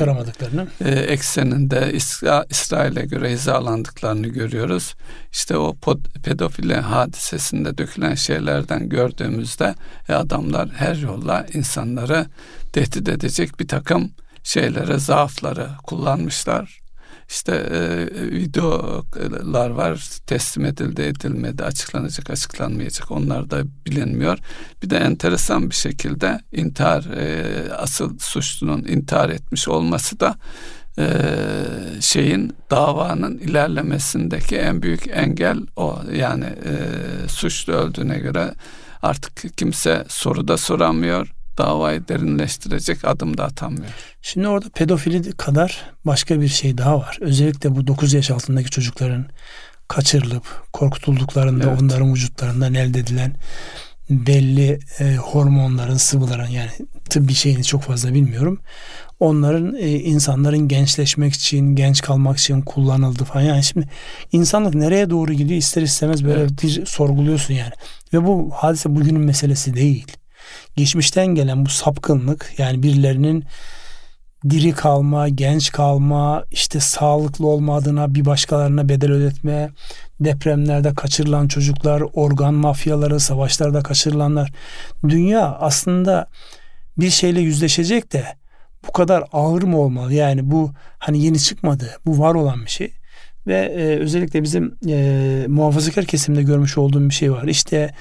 [0.84, 4.94] e, ekseninde İsra, İsrail'e göre hizalandıklarını görüyoruz.
[5.32, 9.74] İşte o pod, pedofili hadisesinde dökülen şeylerden gördüğümüzde
[10.08, 12.26] e, adamlar her yolla insanları
[12.72, 14.10] tehdit edecek bir takım
[14.42, 16.81] şeylere, zaafları kullanmışlar
[17.32, 24.38] işte e, videolar var teslim edildi edilmedi açıklanacak açıklanmayacak onlar da bilinmiyor.
[24.82, 30.36] Bir de enteresan bir şekilde intihar e, asıl suçlunun intihar etmiş olması da
[30.98, 31.06] e,
[32.00, 36.74] şeyin davanın ilerlemesindeki en büyük engel o yani e,
[37.28, 38.54] suçlu öldüğüne göre
[39.02, 43.92] artık kimse soru da soramıyor davayı derinleştirecek adım da atamıyor.
[44.22, 47.18] Şimdi orada pedofili kadar başka bir şey daha var.
[47.20, 49.26] Özellikle bu 9 yaş altındaki çocukların
[49.88, 51.82] kaçırılıp korkutulduklarında evet.
[51.82, 53.36] onların vücutlarından elde edilen
[54.10, 56.70] belli e, hormonların, sıvıların yani
[57.10, 58.60] tıbbi şeyini çok fazla bilmiyorum.
[59.20, 63.42] Onların e, insanların gençleşmek için, genç kalmak için kullanıldı falan.
[63.42, 63.88] Yani şimdi
[64.32, 66.62] insanlık nereye doğru gidiyor ister istemez böyle evet.
[66.62, 67.72] bir sorguluyorsun yani.
[68.12, 70.06] Ve bu hadise bugünün meselesi değil
[70.76, 73.44] geçmişten gelen bu sapkınlık yani birilerinin
[74.50, 79.70] diri kalma, genç kalma, işte sağlıklı olmadığına bir başkalarına bedel ödetme,
[80.20, 84.52] depremlerde kaçırılan çocuklar, organ mafyaları, savaşlarda kaçırılanlar.
[85.08, 86.26] Dünya aslında
[86.98, 88.24] bir şeyle yüzleşecek de
[88.88, 90.14] bu kadar ağır mı olmalı?
[90.14, 91.90] Yani bu hani yeni çıkmadı.
[92.06, 92.92] Bu var olan bir şey.
[93.46, 97.44] Ve e, özellikle bizim e, muhafazakar kesimde görmüş olduğum bir şey var.
[97.44, 97.94] İşte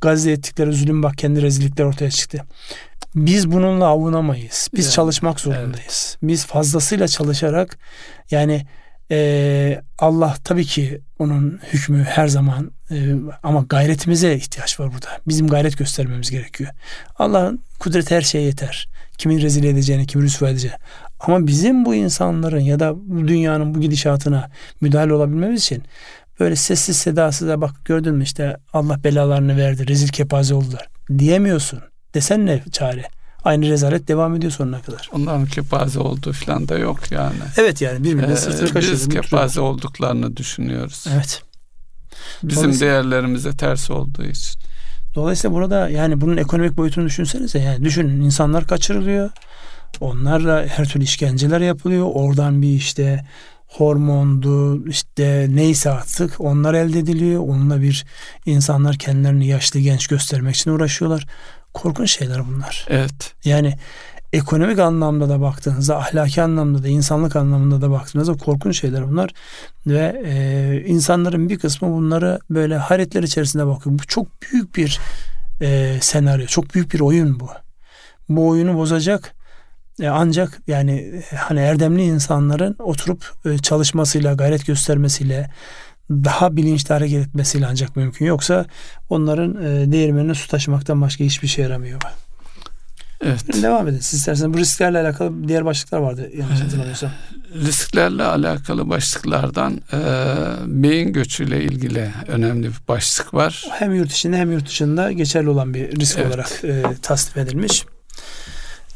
[0.00, 2.38] Gazze ettikleri zulüm bak kendi rezillikler ortaya çıktı.
[3.14, 4.68] Biz bununla avunamayız.
[4.74, 5.76] Biz yani, çalışmak zorundayız.
[6.10, 6.18] Evet.
[6.22, 7.78] Biz fazlasıyla çalışarak
[8.30, 8.66] yani
[9.10, 12.96] e, Allah tabii ki onun hükmü her zaman e,
[13.42, 15.08] ama gayretimize ihtiyaç var burada.
[15.28, 16.70] Bizim gayret göstermemiz gerekiyor.
[17.18, 18.88] Allah'ın kudreti her şeye yeter.
[19.18, 20.76] Kimin rezil edeceğini, kimin rüsva edeceğini.
[21.20, 25.82] Ama bizim bu insanların ya da bu dünyanın bu gidişatına müdahale olabilmemiz için
[26.40, 31.80] böyle sessiz sedasız bak gördün mü işte Allah belalarını verdi rezil kepaze oldular diyemiyorsun.
[32.14, 33.04] Desen ne çare?
[33.44, 35.10] Aynı rezalet devam ediyor sonuna kadar.
[35.12, 37.36] Onların kepaze olduğu falan da yok yani.
[37.56, 38.92] Evet yani birbirine ee, sırtını kaşıdı.
[38.92, 41.04] Biz kepaze olduklarını düşünüyoruz.
[41.14, 41.42] Evet.
[42.42, 44.60] Bizim değerlerimize ters olduğu için.
[45.14, 49.30] Dolayısıyla burada yani bunun ekonomik boyutunu düşünsenize yani düşünün insanlar kaçırılıyor.
[50.00, 52.06] Onlarla her türlü işkenceler yapılıyor.
[52.14, 53.24] Oradan bir işte
[53.68, 57.42] hormondu işte neyse artık onlar elde ediliyor.
[57.42, 58.06] Onunla bir
[58.46, 61.26] insanlar kendilerini yaşlı genç göstermek için uğraşıyorlar.
[61.74, 62.86] Korkunç şeyler bunlar.
[62.90, 63.34] Evet.
[63.44, 63.74] Yani
[64.32, 69.30] ekonomik anlamda da baktığınızda, ahlaki anlamda da, insanlık anlamında da baktığınızda korkunç şeyler bunlar.
[69.86, 73.98] Ve e, insanların bir kısmı bunları böyle hayretler içerisinde bakıyor.
[73.98, 75.00] Bu çok büyük bir
[75.60, 77.48] e, senaryo, çok büyük bir oyun bu.
[78.28, 79.34] Bu oyunu bozacak
[80.00, 85.50] e, ancak yani hani erdemli insanların oturup e, çalışmasıyla, gayret göstermesiyle,
[86.10, 88.26] daha bilinçli hareket etmesiyle ancak mümkün.
[88.26, 88.66] Yoksa
[89.10, 92.00] onların e, değirmenine su taşımaktan başka hiçbir şey yaramıyor.
[93.20, 93.62] Evet.
[93.62, 93.98] Devam edin.
[93.98, 97.10] Siz isterseniz bu risklerle alakalı diğer başlıklar vardı yanlış hatırlamıyorsam.
[97.54, 99.98] Risklerle alakalı başlıklardan e,
[100.66, 103.64] beyin göçüyle ilgili önemli bir başlık var.
[103.70, 106.28] Hem yurt içinde hem yurt dışında geçerli olan bir risk Evet.
[106.28, 107.84] olarak e, tasnif edilmiş.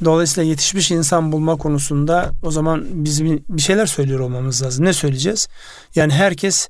[0.04, 4.84] Dolayısıyla yetişmiş insan bulma konusunda o zaman bizim bir şeyler söylüyor olmamız lazım.
[4.84, 5.48] Ne söyleyeceğiz?
[5.94, 6.68] Yani herkes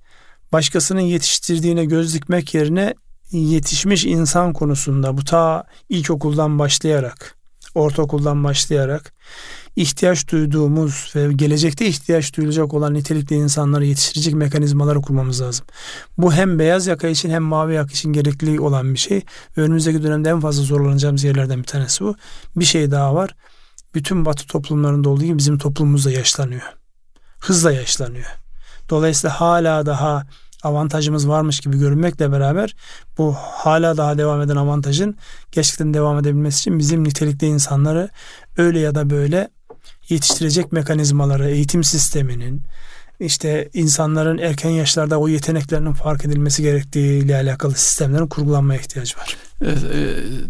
[0.53, 2.95] başkasının yetiştirdiğine göz dikmek yerine
[3.31, 7.37] yetişmiş insan konusunda bu ta ilkokuldan başlayarak,
[7.75, 9.15] ortaokuldan başlayarak
[9.77, 15.67] ihtiyaç duyduğumuz ve gelecekte ihtiyaç duyulacak olan nitelikli insanları yetiştirecek mekanizmaları kurmamız lazım.
[16.19, 19.23] Bu hem beyaz yaka için hem mavi yaka için gerekli olan bir şey.
[19.57, 22.17] Önümüzdeki dönemde en fazla zorlanacağımız yerlerden bir tanesi bu.
[22.57, 23.35] Bir şey daha var.
[23.95, 26.63] Bütün batı toplumlarında olduğu gibi bizim toplumumuz da yaşlanıyor.
[27.39, 28.27] Hızla yaşlanıyor.
[28.91, 30.27] Dolayısıyla hala daha
[30.63, 32.75] avantajımız varmış gibi görünmekle beraber
[33.19, 35.17] bu hala daha devam eden avantajın
[35.53, 38.09] gerçekten devam edebilmesi için bizim nitelikli insanları
[38.57, 39.49] öyle ya da böyle
[40.13, 42.63] yetiştirecek mekanizmaları, eğitim sisteminin,
[43.21, 49.37] işte insanların erken yaşlarda o yeteneklerinin fark edilmesi gerektiği ile alakalı sistemlerin kurgulanmaya ihtiyacı var.
[49.61, 49.77] E, e,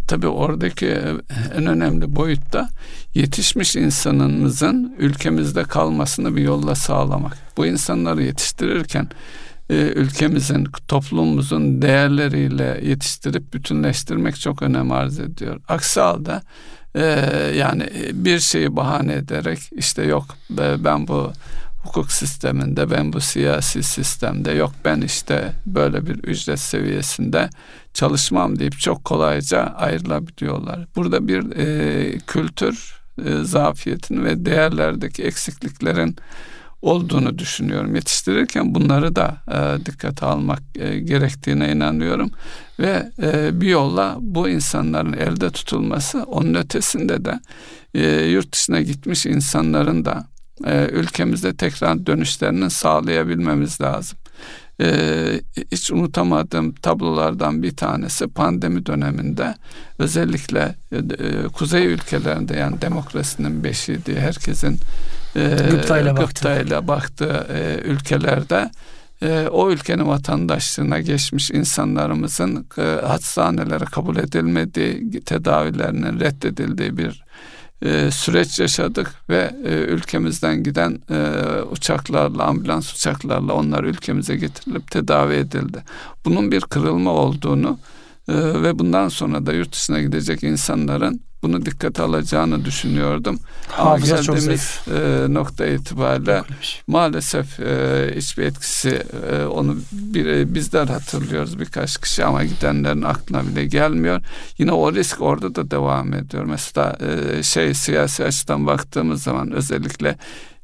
[0.09, 0.87] tabii oradaki
[1.55, 2.69] en önemli boyutta
[3.15, 7.39] yetişmiş insanımızın ülkemizde kalmasını bir yolla sağlamak.
[7.57, 9.09] Bu insanları yetiştirirken
[9.71, 15.61] e, ülkemizin, toplumumuzun değerleriyle yetiştirip bütünleştirmek çok önem arz ediyor.
[15.69, 16.41] Aksi halde
[16.95, 17.03] e,
[17.57, 21.32] yani bir şeyi bahane ederek işte yok be- ben bu
[21.84, 27.51] hukuk sisteminde ben bu siyasi sistemde yok ben işte böyle bir ücret seviyesinde
[27.95, 30.86] çalışmam deyip çok kolayca ayrılabiliyorlar.
[30.97, 36.16] Burada bir e, kültür e, zafiyetin ve değerlerdeki eksikliklerin
[36.83, 37.95] olduğunu düşünüyorum.
[37.95, 42.30] Yetiştirirken bunları da e, dikkate almak e, gerektiğine inanıyorum
[42.80, 47.41] ve e, bir yolla bu insanların elde tutulması onun ötesinde de
[47.95, 50.26] e, yurt dışına gitmiş insanların da
[50.66, 54.18] e, ülkemizde tekrar dönüşlerini sağlayabilmemiz lazım.
[54.80, 55.41] E,
[55.72, 59.55] hiç unutamadığım tablolardan bir tanesi pandemi döneminde
[59.99, 64.78] özellikle e, e, kuzey ülkelerinde yani demokrasinin beşiği diye herkesin
[65.37, 66.26] e, Gıptayla baktı.
[66.26, 68.70] gıptayla baktığı e, ülkelerde
[69.22, 77.24] e, o ülkenin vatandaşlığına geçmiş insanlarımızın e, hastanelere kabul edilmediği, tedavilerinin reddedildiği bir
[77.83, 81.16] e, süreç yaşadık ve e, ülkemizden giden e,
[81.62, 85.83] uçaklarla, ambulans uçaklarla onlar ülkemize getirilip tedavi edildi.
[86.24, 87.78] Bunun bir kırılma olduğunu
[88.29, 93.39] e, ve bundan sonra da yurt dışına gidecek insanların bunu dikkate alacağını düşünüyordum.
[93.79, 96.81] Ama Hafıza çok geldiğimiz e, nokta itibariyle şey.
[96.87, 99.03] maalesef e, hiçbir etkisi
[99.33, 104.23] e, onu bir, e, bizler hatırlıyoruz birkaç kişi ama gidenlerin aklına bile gelmiyor.
[104.59, 106.45] Yine o risk orada da devam ediyor.
[106.45, 110.16] Mesela e, şey siyasi açıdan baktığımız zaman özellikle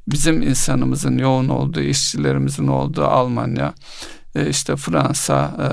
[0.07, 3.73] bizim insanımızın yoğun olduğu, işçilerimizin olduğu Almanya,
[4.49, 5.69] işte Fransa, e,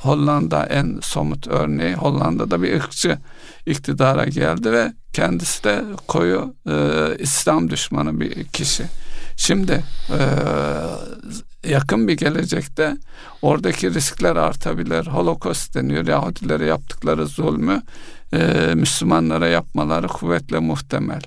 [0.00, 1.94] Hollanda en somut örneği.
[1.94, 3.18] Hollanda'da bir ırkçı
[3.66, 6.74] iktidara geldi ve kendisi de koyu e,
[7.18, 8.84] İslam düşmanı bir kişi.
[9.36, 10.18] Şimdi e,
[11.70, 12.96] yakın bir gelecekte
[13.42, 15.06] oradaki riskler artabilir.
[15.06, 16.06] Holocaust deniyor.
[16.06, 17.82] Yahudilere yaptıkları zulmü
[18.32, 21.20] e, Müslümanlara yapmaları kuvvetle muhtemel.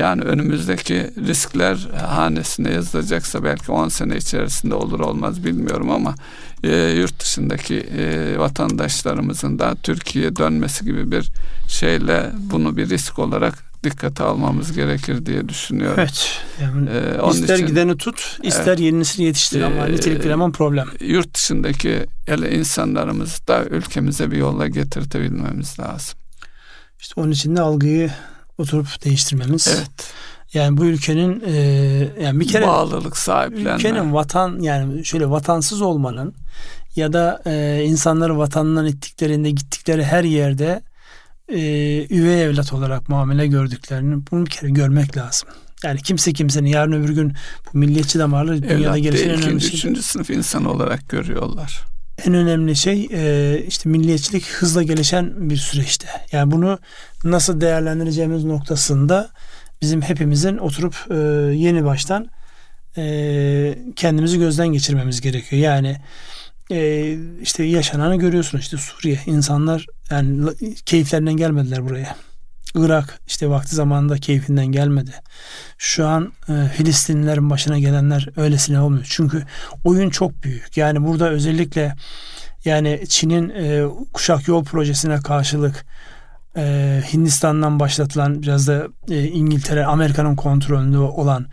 [0.00, 6.14] Yani önümüzdeki riskler hanesine yazılacaksa belki 10 sene içerisinde olur olmaz bilmiyorum ama
[6.64, 11.30] e, yurt dışındaki e, vatandaşlarımızın da Türkiye'ye dönmesi gibi bir
[11.68, 15.96] şeyle bunu bir risk olarak dikkate almamız gerekir diye düşünüyorum.
[16.00, 16.40] Evet.
[16.62, 20.86] Yani Ee, onun ister için- gideni tut, ister yenisini yetiştir ama Ee, nitelikli eleman problem.
[21.00, 26.18] Yurt dışındaki ele insanlarımızı da ülkemize bir yolla getirtebilmemiz lazım.
[27.00, 28.10] İşte onun için de algıyı
[28.60, 29.68] oturup değiştirmemiz.
[29.76, 30.12] Evet.
[30.54, 31.52] Yani bu ülkenin e,
[32.22, 33.74] yani bir kere Bağlılık sahiplenme.
[33.74, 36.34] ülkenin vatan yani şöyle vatansız olmanın
[36.96, 40.82] ya da e, insanları vatanından ettiklerinde gittikleri her yerde
[41.48, 41.58] e,
[42.10, 45.48] üvey evlat olarak muamele gördüklerini bunu bir kere görmek lazım.
[45.84, 47.34] Yani kimse kimsenin yarın öbür gün
[47.66, 49.70] bu milliyetçi damarlı dünyada gelişen önemli şey.
[49.70, 51.84] üçüncü sınıf insan olarak görüyorlar.
[52.26, 56.08] En önemli şey e, işte milliyetçilik hızla gelişen bir süreçte.
[56.32, 56.78] Yani bunu
[57.24, 59.30] nasıl değerlendireceğimiz noktasında
[59.82, 61.14] bizim hepimizin oturup e,
[61.54, 62.30] yeni baştan
[62.96, 65.62] e, kendimizi gözden geçirmemiz gerekiyor.
[65.62, 65.96] Yani
[67.42, 70.50] işte yaşananı görüyorsun işte Suriye insanlar yani
[70.86, 72.16] keyiflerinden gelmediler buraya.
[72.74, 75.14] Irak işte vakti zamanında keyfinden gelmedi.
[75.78, 79.06] Şu an e, Filistinlilerin başına gelenler öylesine olmuyor.
[79.10, 79.44] Çünkü
[79.84, 80.76] oyun çok büyük.
[80.76, 81.94] Yani burada özellikle
[82.64, 85.84] yani Çin'in e, kuşak yol projesine karşılık
[86.56, 91.46] e, Hindistan'dan başlatılan biraz da e, İngiltere, Amerika'nın kontrolünde olan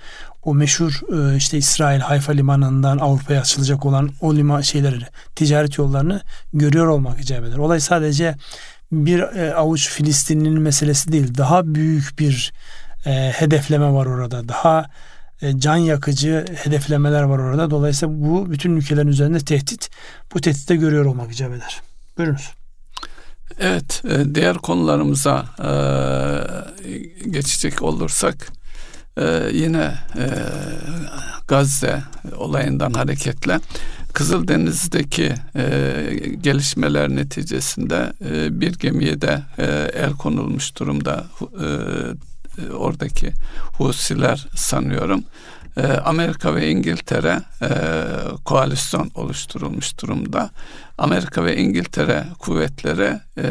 [0.43, 5.05] o meşhur e, işte İsrail Hayfa limanından Avrupa'ya açılacak olan o liman şeyleri,
[5.35, 6.21] ticaret yollarını
[6.53, 7.57] görüyor olmak icap eder.
[7.57, 8.35] Olay sadece
[8.91, 11.37] bir e, avuç Filistinlinin meselesi değil.
[11.37, 12.53] Daha büyük bir
[13.05, 14.47] e, hedefleme var orada.
[14.47, 14.85] Daha
[15.41, 17.71] e, can yakıcı hedeflemeler var orada.
[17.71, 19.89] Dolayısıyla bu bütün ülkelerin üzerinde tehdit.
[20.33, 21.81] Bu tehditte görüyor olmak icap eder.
[22.17, 22.51] Buyurunuz.
[23.59, 25.71] Evet, e, diğer konularımıza e,
[27.29, 28.47] geçecek olursak
[29.17, 29.93] e, yine
[31.47, 32.03] Gazze
[32.37, 33.59] olayından hareketle
[34.17, 35.33] Kızıldeniz'deki
[36.41, 38.13] gelişmeler neticesinde
[38.59, 39.41] bir gemiye de
[39.93, 41.25] el konulmuş durumda
[42.77, 43.31] oradaki
[43.73, 45.23] Husiler sanıyorum.
[46.03, 47.41] Amerika ve İngiltere
[48.45, 50.49] koalisyon oluşturulmuş durumda.
[50.97, 53.47] Amerika ve İngiltere kuvvetleri e,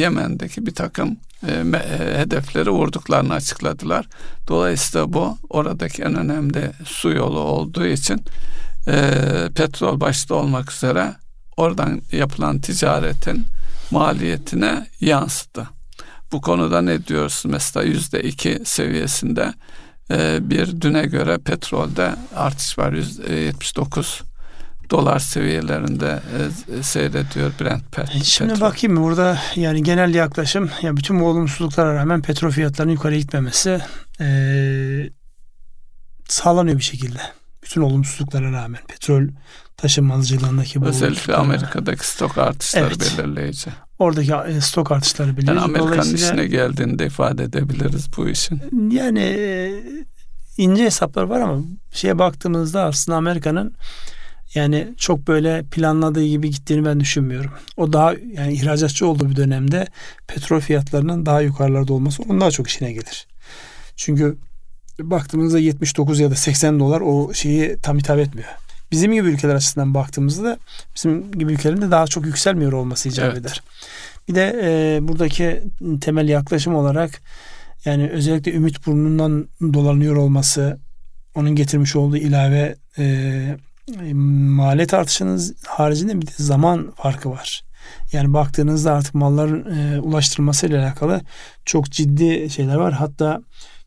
[0.00, 1.16] Yemen'deki bir takım
[1.48, 4.06] e, e, hedefleri vurduklarını açıkladılar.
[4.48, 8.22] Dolayısıyla bu oradaki en önemli su yolu olduğu için
[8.88, 9.12] e,
[9.54, 11.14] petrol başta olmak üzere
[11.56, 13.46] oradan yapılan ticaretin
[13.90, 15.68] maliyetine yansıdı.
[16.32, 17.50] Bu konuda ne diyorsun?
[17.50, 19.54] Mesela yüzde iki seviyesinde
[20.10, 22.92] e, bir düne göre petrolde artış var.
[22.92, 24.22] Yüzde 79
[24.90, 26.20] dolar seviyelerinde
[26.78, 28.66] e, seyrediyor Brent pet, Şimdi petrol.
[28.66, 33.80] bakayım burada yani genel yaklaşım ya bütün bu olumsuzluklara rağmen petrol fiyatlarının yukarı gitmemesi
[34.20, 34.26] e,
[36.28, 37.20] sağlanıyor bir şekilde.
[37.62, 39.28] Bütün olumsuzluklara rağmen petrol
[39.76, 43.14] taşımacılığındaki bu özellikle Amerika'daki stok artışları evet.
[43.18, 43.70] belirleyici.
[43.98, 45.62] Oradaki e, stok artışları belirleyici.
[45.62, 48.60] Yani Amerika'nın işine geldiğinde ifade edebiliriz bu işin.
[48.90, 49.72] Yani e,
[50.56, 53.74] ince hesaplar var ama şeye baktığımızda aslında Amerika'nın
[54.54, 57.50] yani çok böyle planladığı gibi gittiğini ben düşünmüyorum.
[57.76, 59.86] O daha yani ihracatçı olduğu bir dönemde
[60.26, 63.26] petrol fiyatlarının daha yukarılarda olması onun daha çok işine gelir.
[63.96, 64.38] Çünkü
[65.10, 68.48] baktığımızda 79 ya da 80 dolar o şeyi tam hitap etmiyor.
[68.90, 70.58] Bizim gibi ülkeler açısından baktığımızda
[70.94, 73.38] bizim gibi ülkelerin de daha çok yükselmiyor olması icap evet.
[73.38, 73.62] eder.
[74.28, 75.62] Bir de e, buradaki
[76.00, 77.20] temel yaklaşım olarak
[77.84, 80.78] yani özellikle ümit burnundan dolanıyor olması,
[81.34, 83.04] onun getirmiş olduğu ilave e,
[84.00, 87.62] e, maliyet artışının haricinde bir de zaman farkı var.
[88.12, 91.20] Yani baktığınızda artık malların e, ulaştırılması ile alakalı
[91.64, 92.92] çok ciddi şeyler var.
[92.92, 93.40] Hatta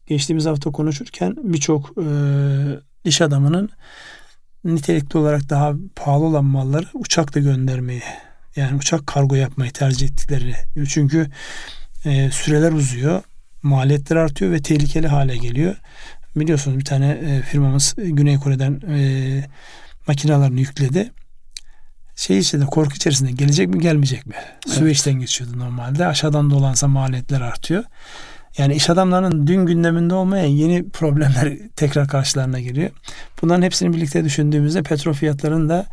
[0.08, 2.08] geçtiğimiz hafta konuşurken birçok e,
[3.04, 3.70] iş adamının
[4.64, 8.02] nitelikli olarak daha pahalı olan malları uçakla göndermeyi
[8.56, 10.56] yani uçak kargo yapmayı tercih ettiklerini.
[10.88, 11.28] Çünkü
[12.06, 13.24] e, süreler uzuyor,
[13.64, 15.76] maliyetler artıyor ve tehlikeli hale geliyor.
[16.36, 19.48] Biliyorsunuz bir tane e, firmamız Güney Kore'den e,
[20.08, 21.12] makinalarını yükledi.
[22.16, 24.36] Şey içinde korku içerisinde gelecek mi gelmeyecek mi?
[24.38, 24.78] Evet.
[24.78, 26.08] Süveyş'ten geçiyordu normalde.
[26.08, 27.84] Aşağıdan dolansa maliyetler artıyor.
[28.58, 32.90] Yani iş adamlarının dün gündeminde olmayan yeni problemler tekrar karşılarına geliyor.
[33.42, 35.86] Bunların hepsini birlikte düşündüğümüzde petrol fiyatlarının da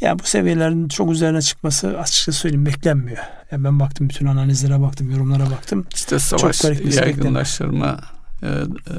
[0.00, 3.18] ya bu seviyelerin çok üzerine çıkması açıkça söyleyeyim beklenmiyor.
[3.50, 5.86] Yani ben baktım bütün analizlere baktım, yorumlara baktım.
[5.94, 8.00] İşte savaş çok yaygınlaştırma
[8.42, 8.94] e, e,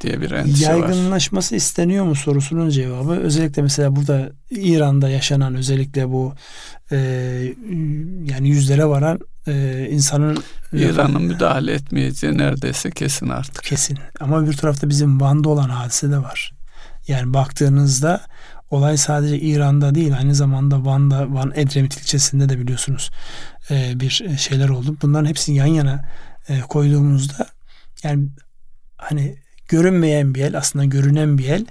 [0.00, 1.56] diye bir endişe Yaygınlaşması var.
[1.56, 6.34] isteniyor mu sorusunun cevabı özellikle mesela burada İran'da yaşanan özellikle bu
[6.92, 6.96] e,
[8.24, 13.62] yani yüzlere varan e, insanın İran'ın müdahale etmeyeceği neredeyse kesin artık.
[13.64, 13.98] Kesin.
[14.20, 16.52] Ama bir tarafta bizim Van'da olan hadise de var.
[17.08, 18.20] Yani baktığınızda
[18.70, 23.10] olay sadece İran'da değil aynı zamanda Van'da Van Edremit ilçesinde de biliyorsunuz
[23.70, 24.96] e, bir şeyler oldu.
[25.02, 26.04] Bunların hepsini yan yana
[26.48, 27.46] e, koyduğumuzda
[28.02, 28.28] yani
[28.96, 29.36] hani
[29.68, 31.66] görünmeyen bir el aslında görünen bir el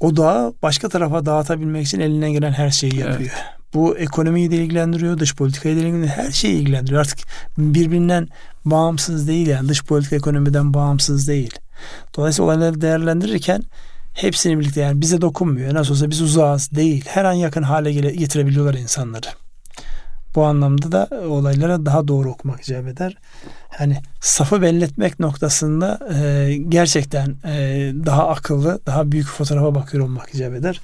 [0.00, 3.30] o dağı başka tarafa dağıtabilmek için elinden gelen her şeyi yapıyor.
[3.34, 3.59] Evet.
[3.74, 7.00] Bu ekonomiyi de ilgilendiriyor, dış politikayı da ilgilendiriyor, her şeyi ilgilendiriyor.
[7.00, 7.18] Artık
[7.58, 8.28] birbirinden
[8.64, 11.54] bağımsız değil yani dış politika ekonomiden bağımsız değil.
[12.16, 13.62] Dolayısıyla olayları değerlendirirken
[14.14, 15.74] hepsini birlikte yani bize dokunmuyor.
[15.74, 17.04] Nasıl olsa biz uzağız değil.
[17.08, 19.26] Her an yakın hale getirebiliyorlar insanları.
[20.34, 23.16] Bu anlamda da olaylara daha doğru okumak icap eder.
[23.80, 30.54] Yani safı belletmek noktasında e, gerçekten e, daha akıllı, daha büyük fotoğrafa bakıyor olmak icap
[30.54, 30.80] eder.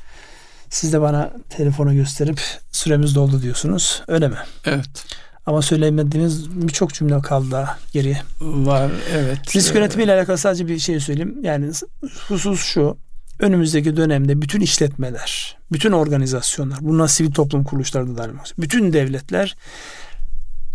[0.71, 2.41] Siz de bana telefonu gösterip
[2.73, 4.03] süremiz doldu diyorsunuz.
[4.09, 4.37] Öyle mi?
[4.65, 5.05] Evet.
[5.47, 8.23] Ama söylemediğiniz birçok cümle kaldı daha geriye.
[8.41, 9.57] Var evet.
[9.57, 11.39] Risk yönetimiyle alakalı sadece bir şey söyleyeyim.
[11.43, 11.71] Yani
[12.29, 12.97] husus şu.
[13.41, 19.57] Önümüzdeki dönemde bütün işletmeler, bütün organizasyonlar, bunlar sivil toplum kuruluşları da dahil bütün devletler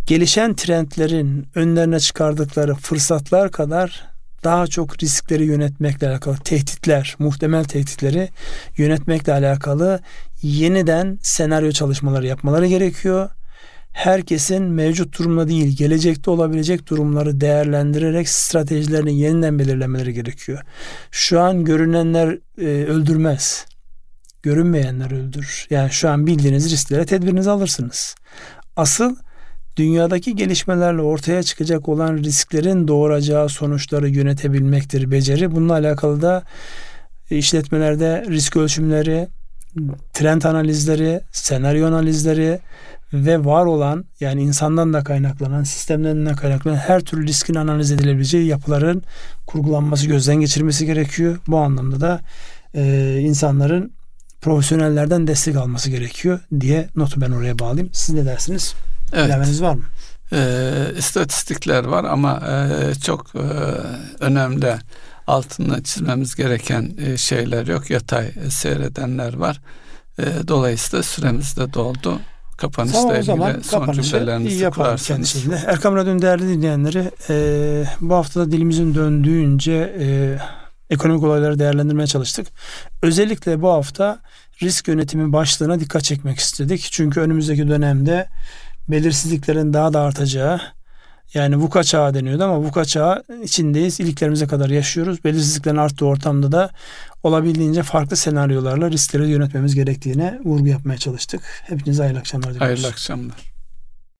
[0.07, 4.10] gelişen trendlerin önlerine çıkardıkları fırsatlar kadar
[4.43, 8.29] daha çok riskleri yönetmekle alakalı tehditler, muhtemel tehditleri
[8.77, 9.99] yönetmekle alakalı
[10.41, 13.29] yeniden senaryo çalışmaları yapmaları gerekiyor.
[13.91, 20.59] Herkesin mevcut durumda değil, gelecekte olabilecek durumları değerlendirerek stratejilerini yeniden belirlemeleri gerekiyor.
[21.11, 23.65] Şu an görünenler e, öldürmez.
[24.43, 25.67] Görünmeyenler öldürür.
[25.69, 28.15] Yani şu an bildiğiniz risklere tedbirinizi alırsınız.
[28.75, 29.15] Asıl
[29.77, 35.51] dünyadaki gelişmelerle ortaya çıkacak olan risklerin doğuracağı sonuçları yönetebilmektir beceri.
[35.51, 36.43] Bununla alakalı da
[37.29, 39.27] işletmelerde risk ölçümleri,
[40.13, 42.59] trend analizleri, senaryo analizleri
[43.13, 48.47] ve var olan yani insandan da kaynaklanan, sistemden de kaynaklanan her türlü riskin analiz edilebileceği
[48.47, 49.03] yapıların
[49.47, 51.37] kurgulanması, gözden geçirmesi gerekiyor.
[51.47, 52.21] Bu anlamda da
[52.75, 53.93] e, insanların
[54.41, 57.89] profesyonellerden destek alması gerekiyor diye notu ben oraya bağlayayım.
[57.93, 58.75] Siz ne dersiniz?
[59.13, 59.25] Evet.
[59.25, 59.83] Bilemeniz var mı?
[60.33, 63.39] E, istatistikler var ama e, çok e,
[64.19, 64.75] önemli
[65.27, 67.89] altını çizmemiz gereken e, şeyler yok.
[67.89, 69.61] Yatay seyredenler var.
[70.19, 72.19] E, dolayısıyla süremiz de doldu.
[72.57, 75.45] Kapanışla tamam, ilgili zaman son cümlelerinizi kurarsanız.
[75.65, 80.37] Erkam Radyo'nun değerli dinleyenleri e, bu haftada dilimizin döndüğünce e,
[80.89, 82.47] ekonomik olayları değerlendirmeye çalıştık.
[83.01, 84.19] Özellikle bu hafta
[84.61, 86.87] risk yönetimi başlığına dikkat çekmek istedik.
[86.91, 88.27] Çünkü önümüzdeki dönemde
[88.87, 90.61] belirsizliklerin daha da artacağı
[91.33, 93.99] yani VUKA çağı deniyordu ama VUKA çağı içindeyiz.
[93.99, 95.23] İliklerimize kadar yaşıyoruz.
[95.23, 96.69] Belirsizliklerin arttığı ortamda da
[97.23, 101.41] olabildiğince farklı senaryolarla riskleri yönetmemiz gerektiğine vurgu yapmaya çalıştık.
[101.67, 102.67] Hepinize hayırlı akşamlar diliyoruz.
[102.67, 103.50] Hayırlı akşamlar.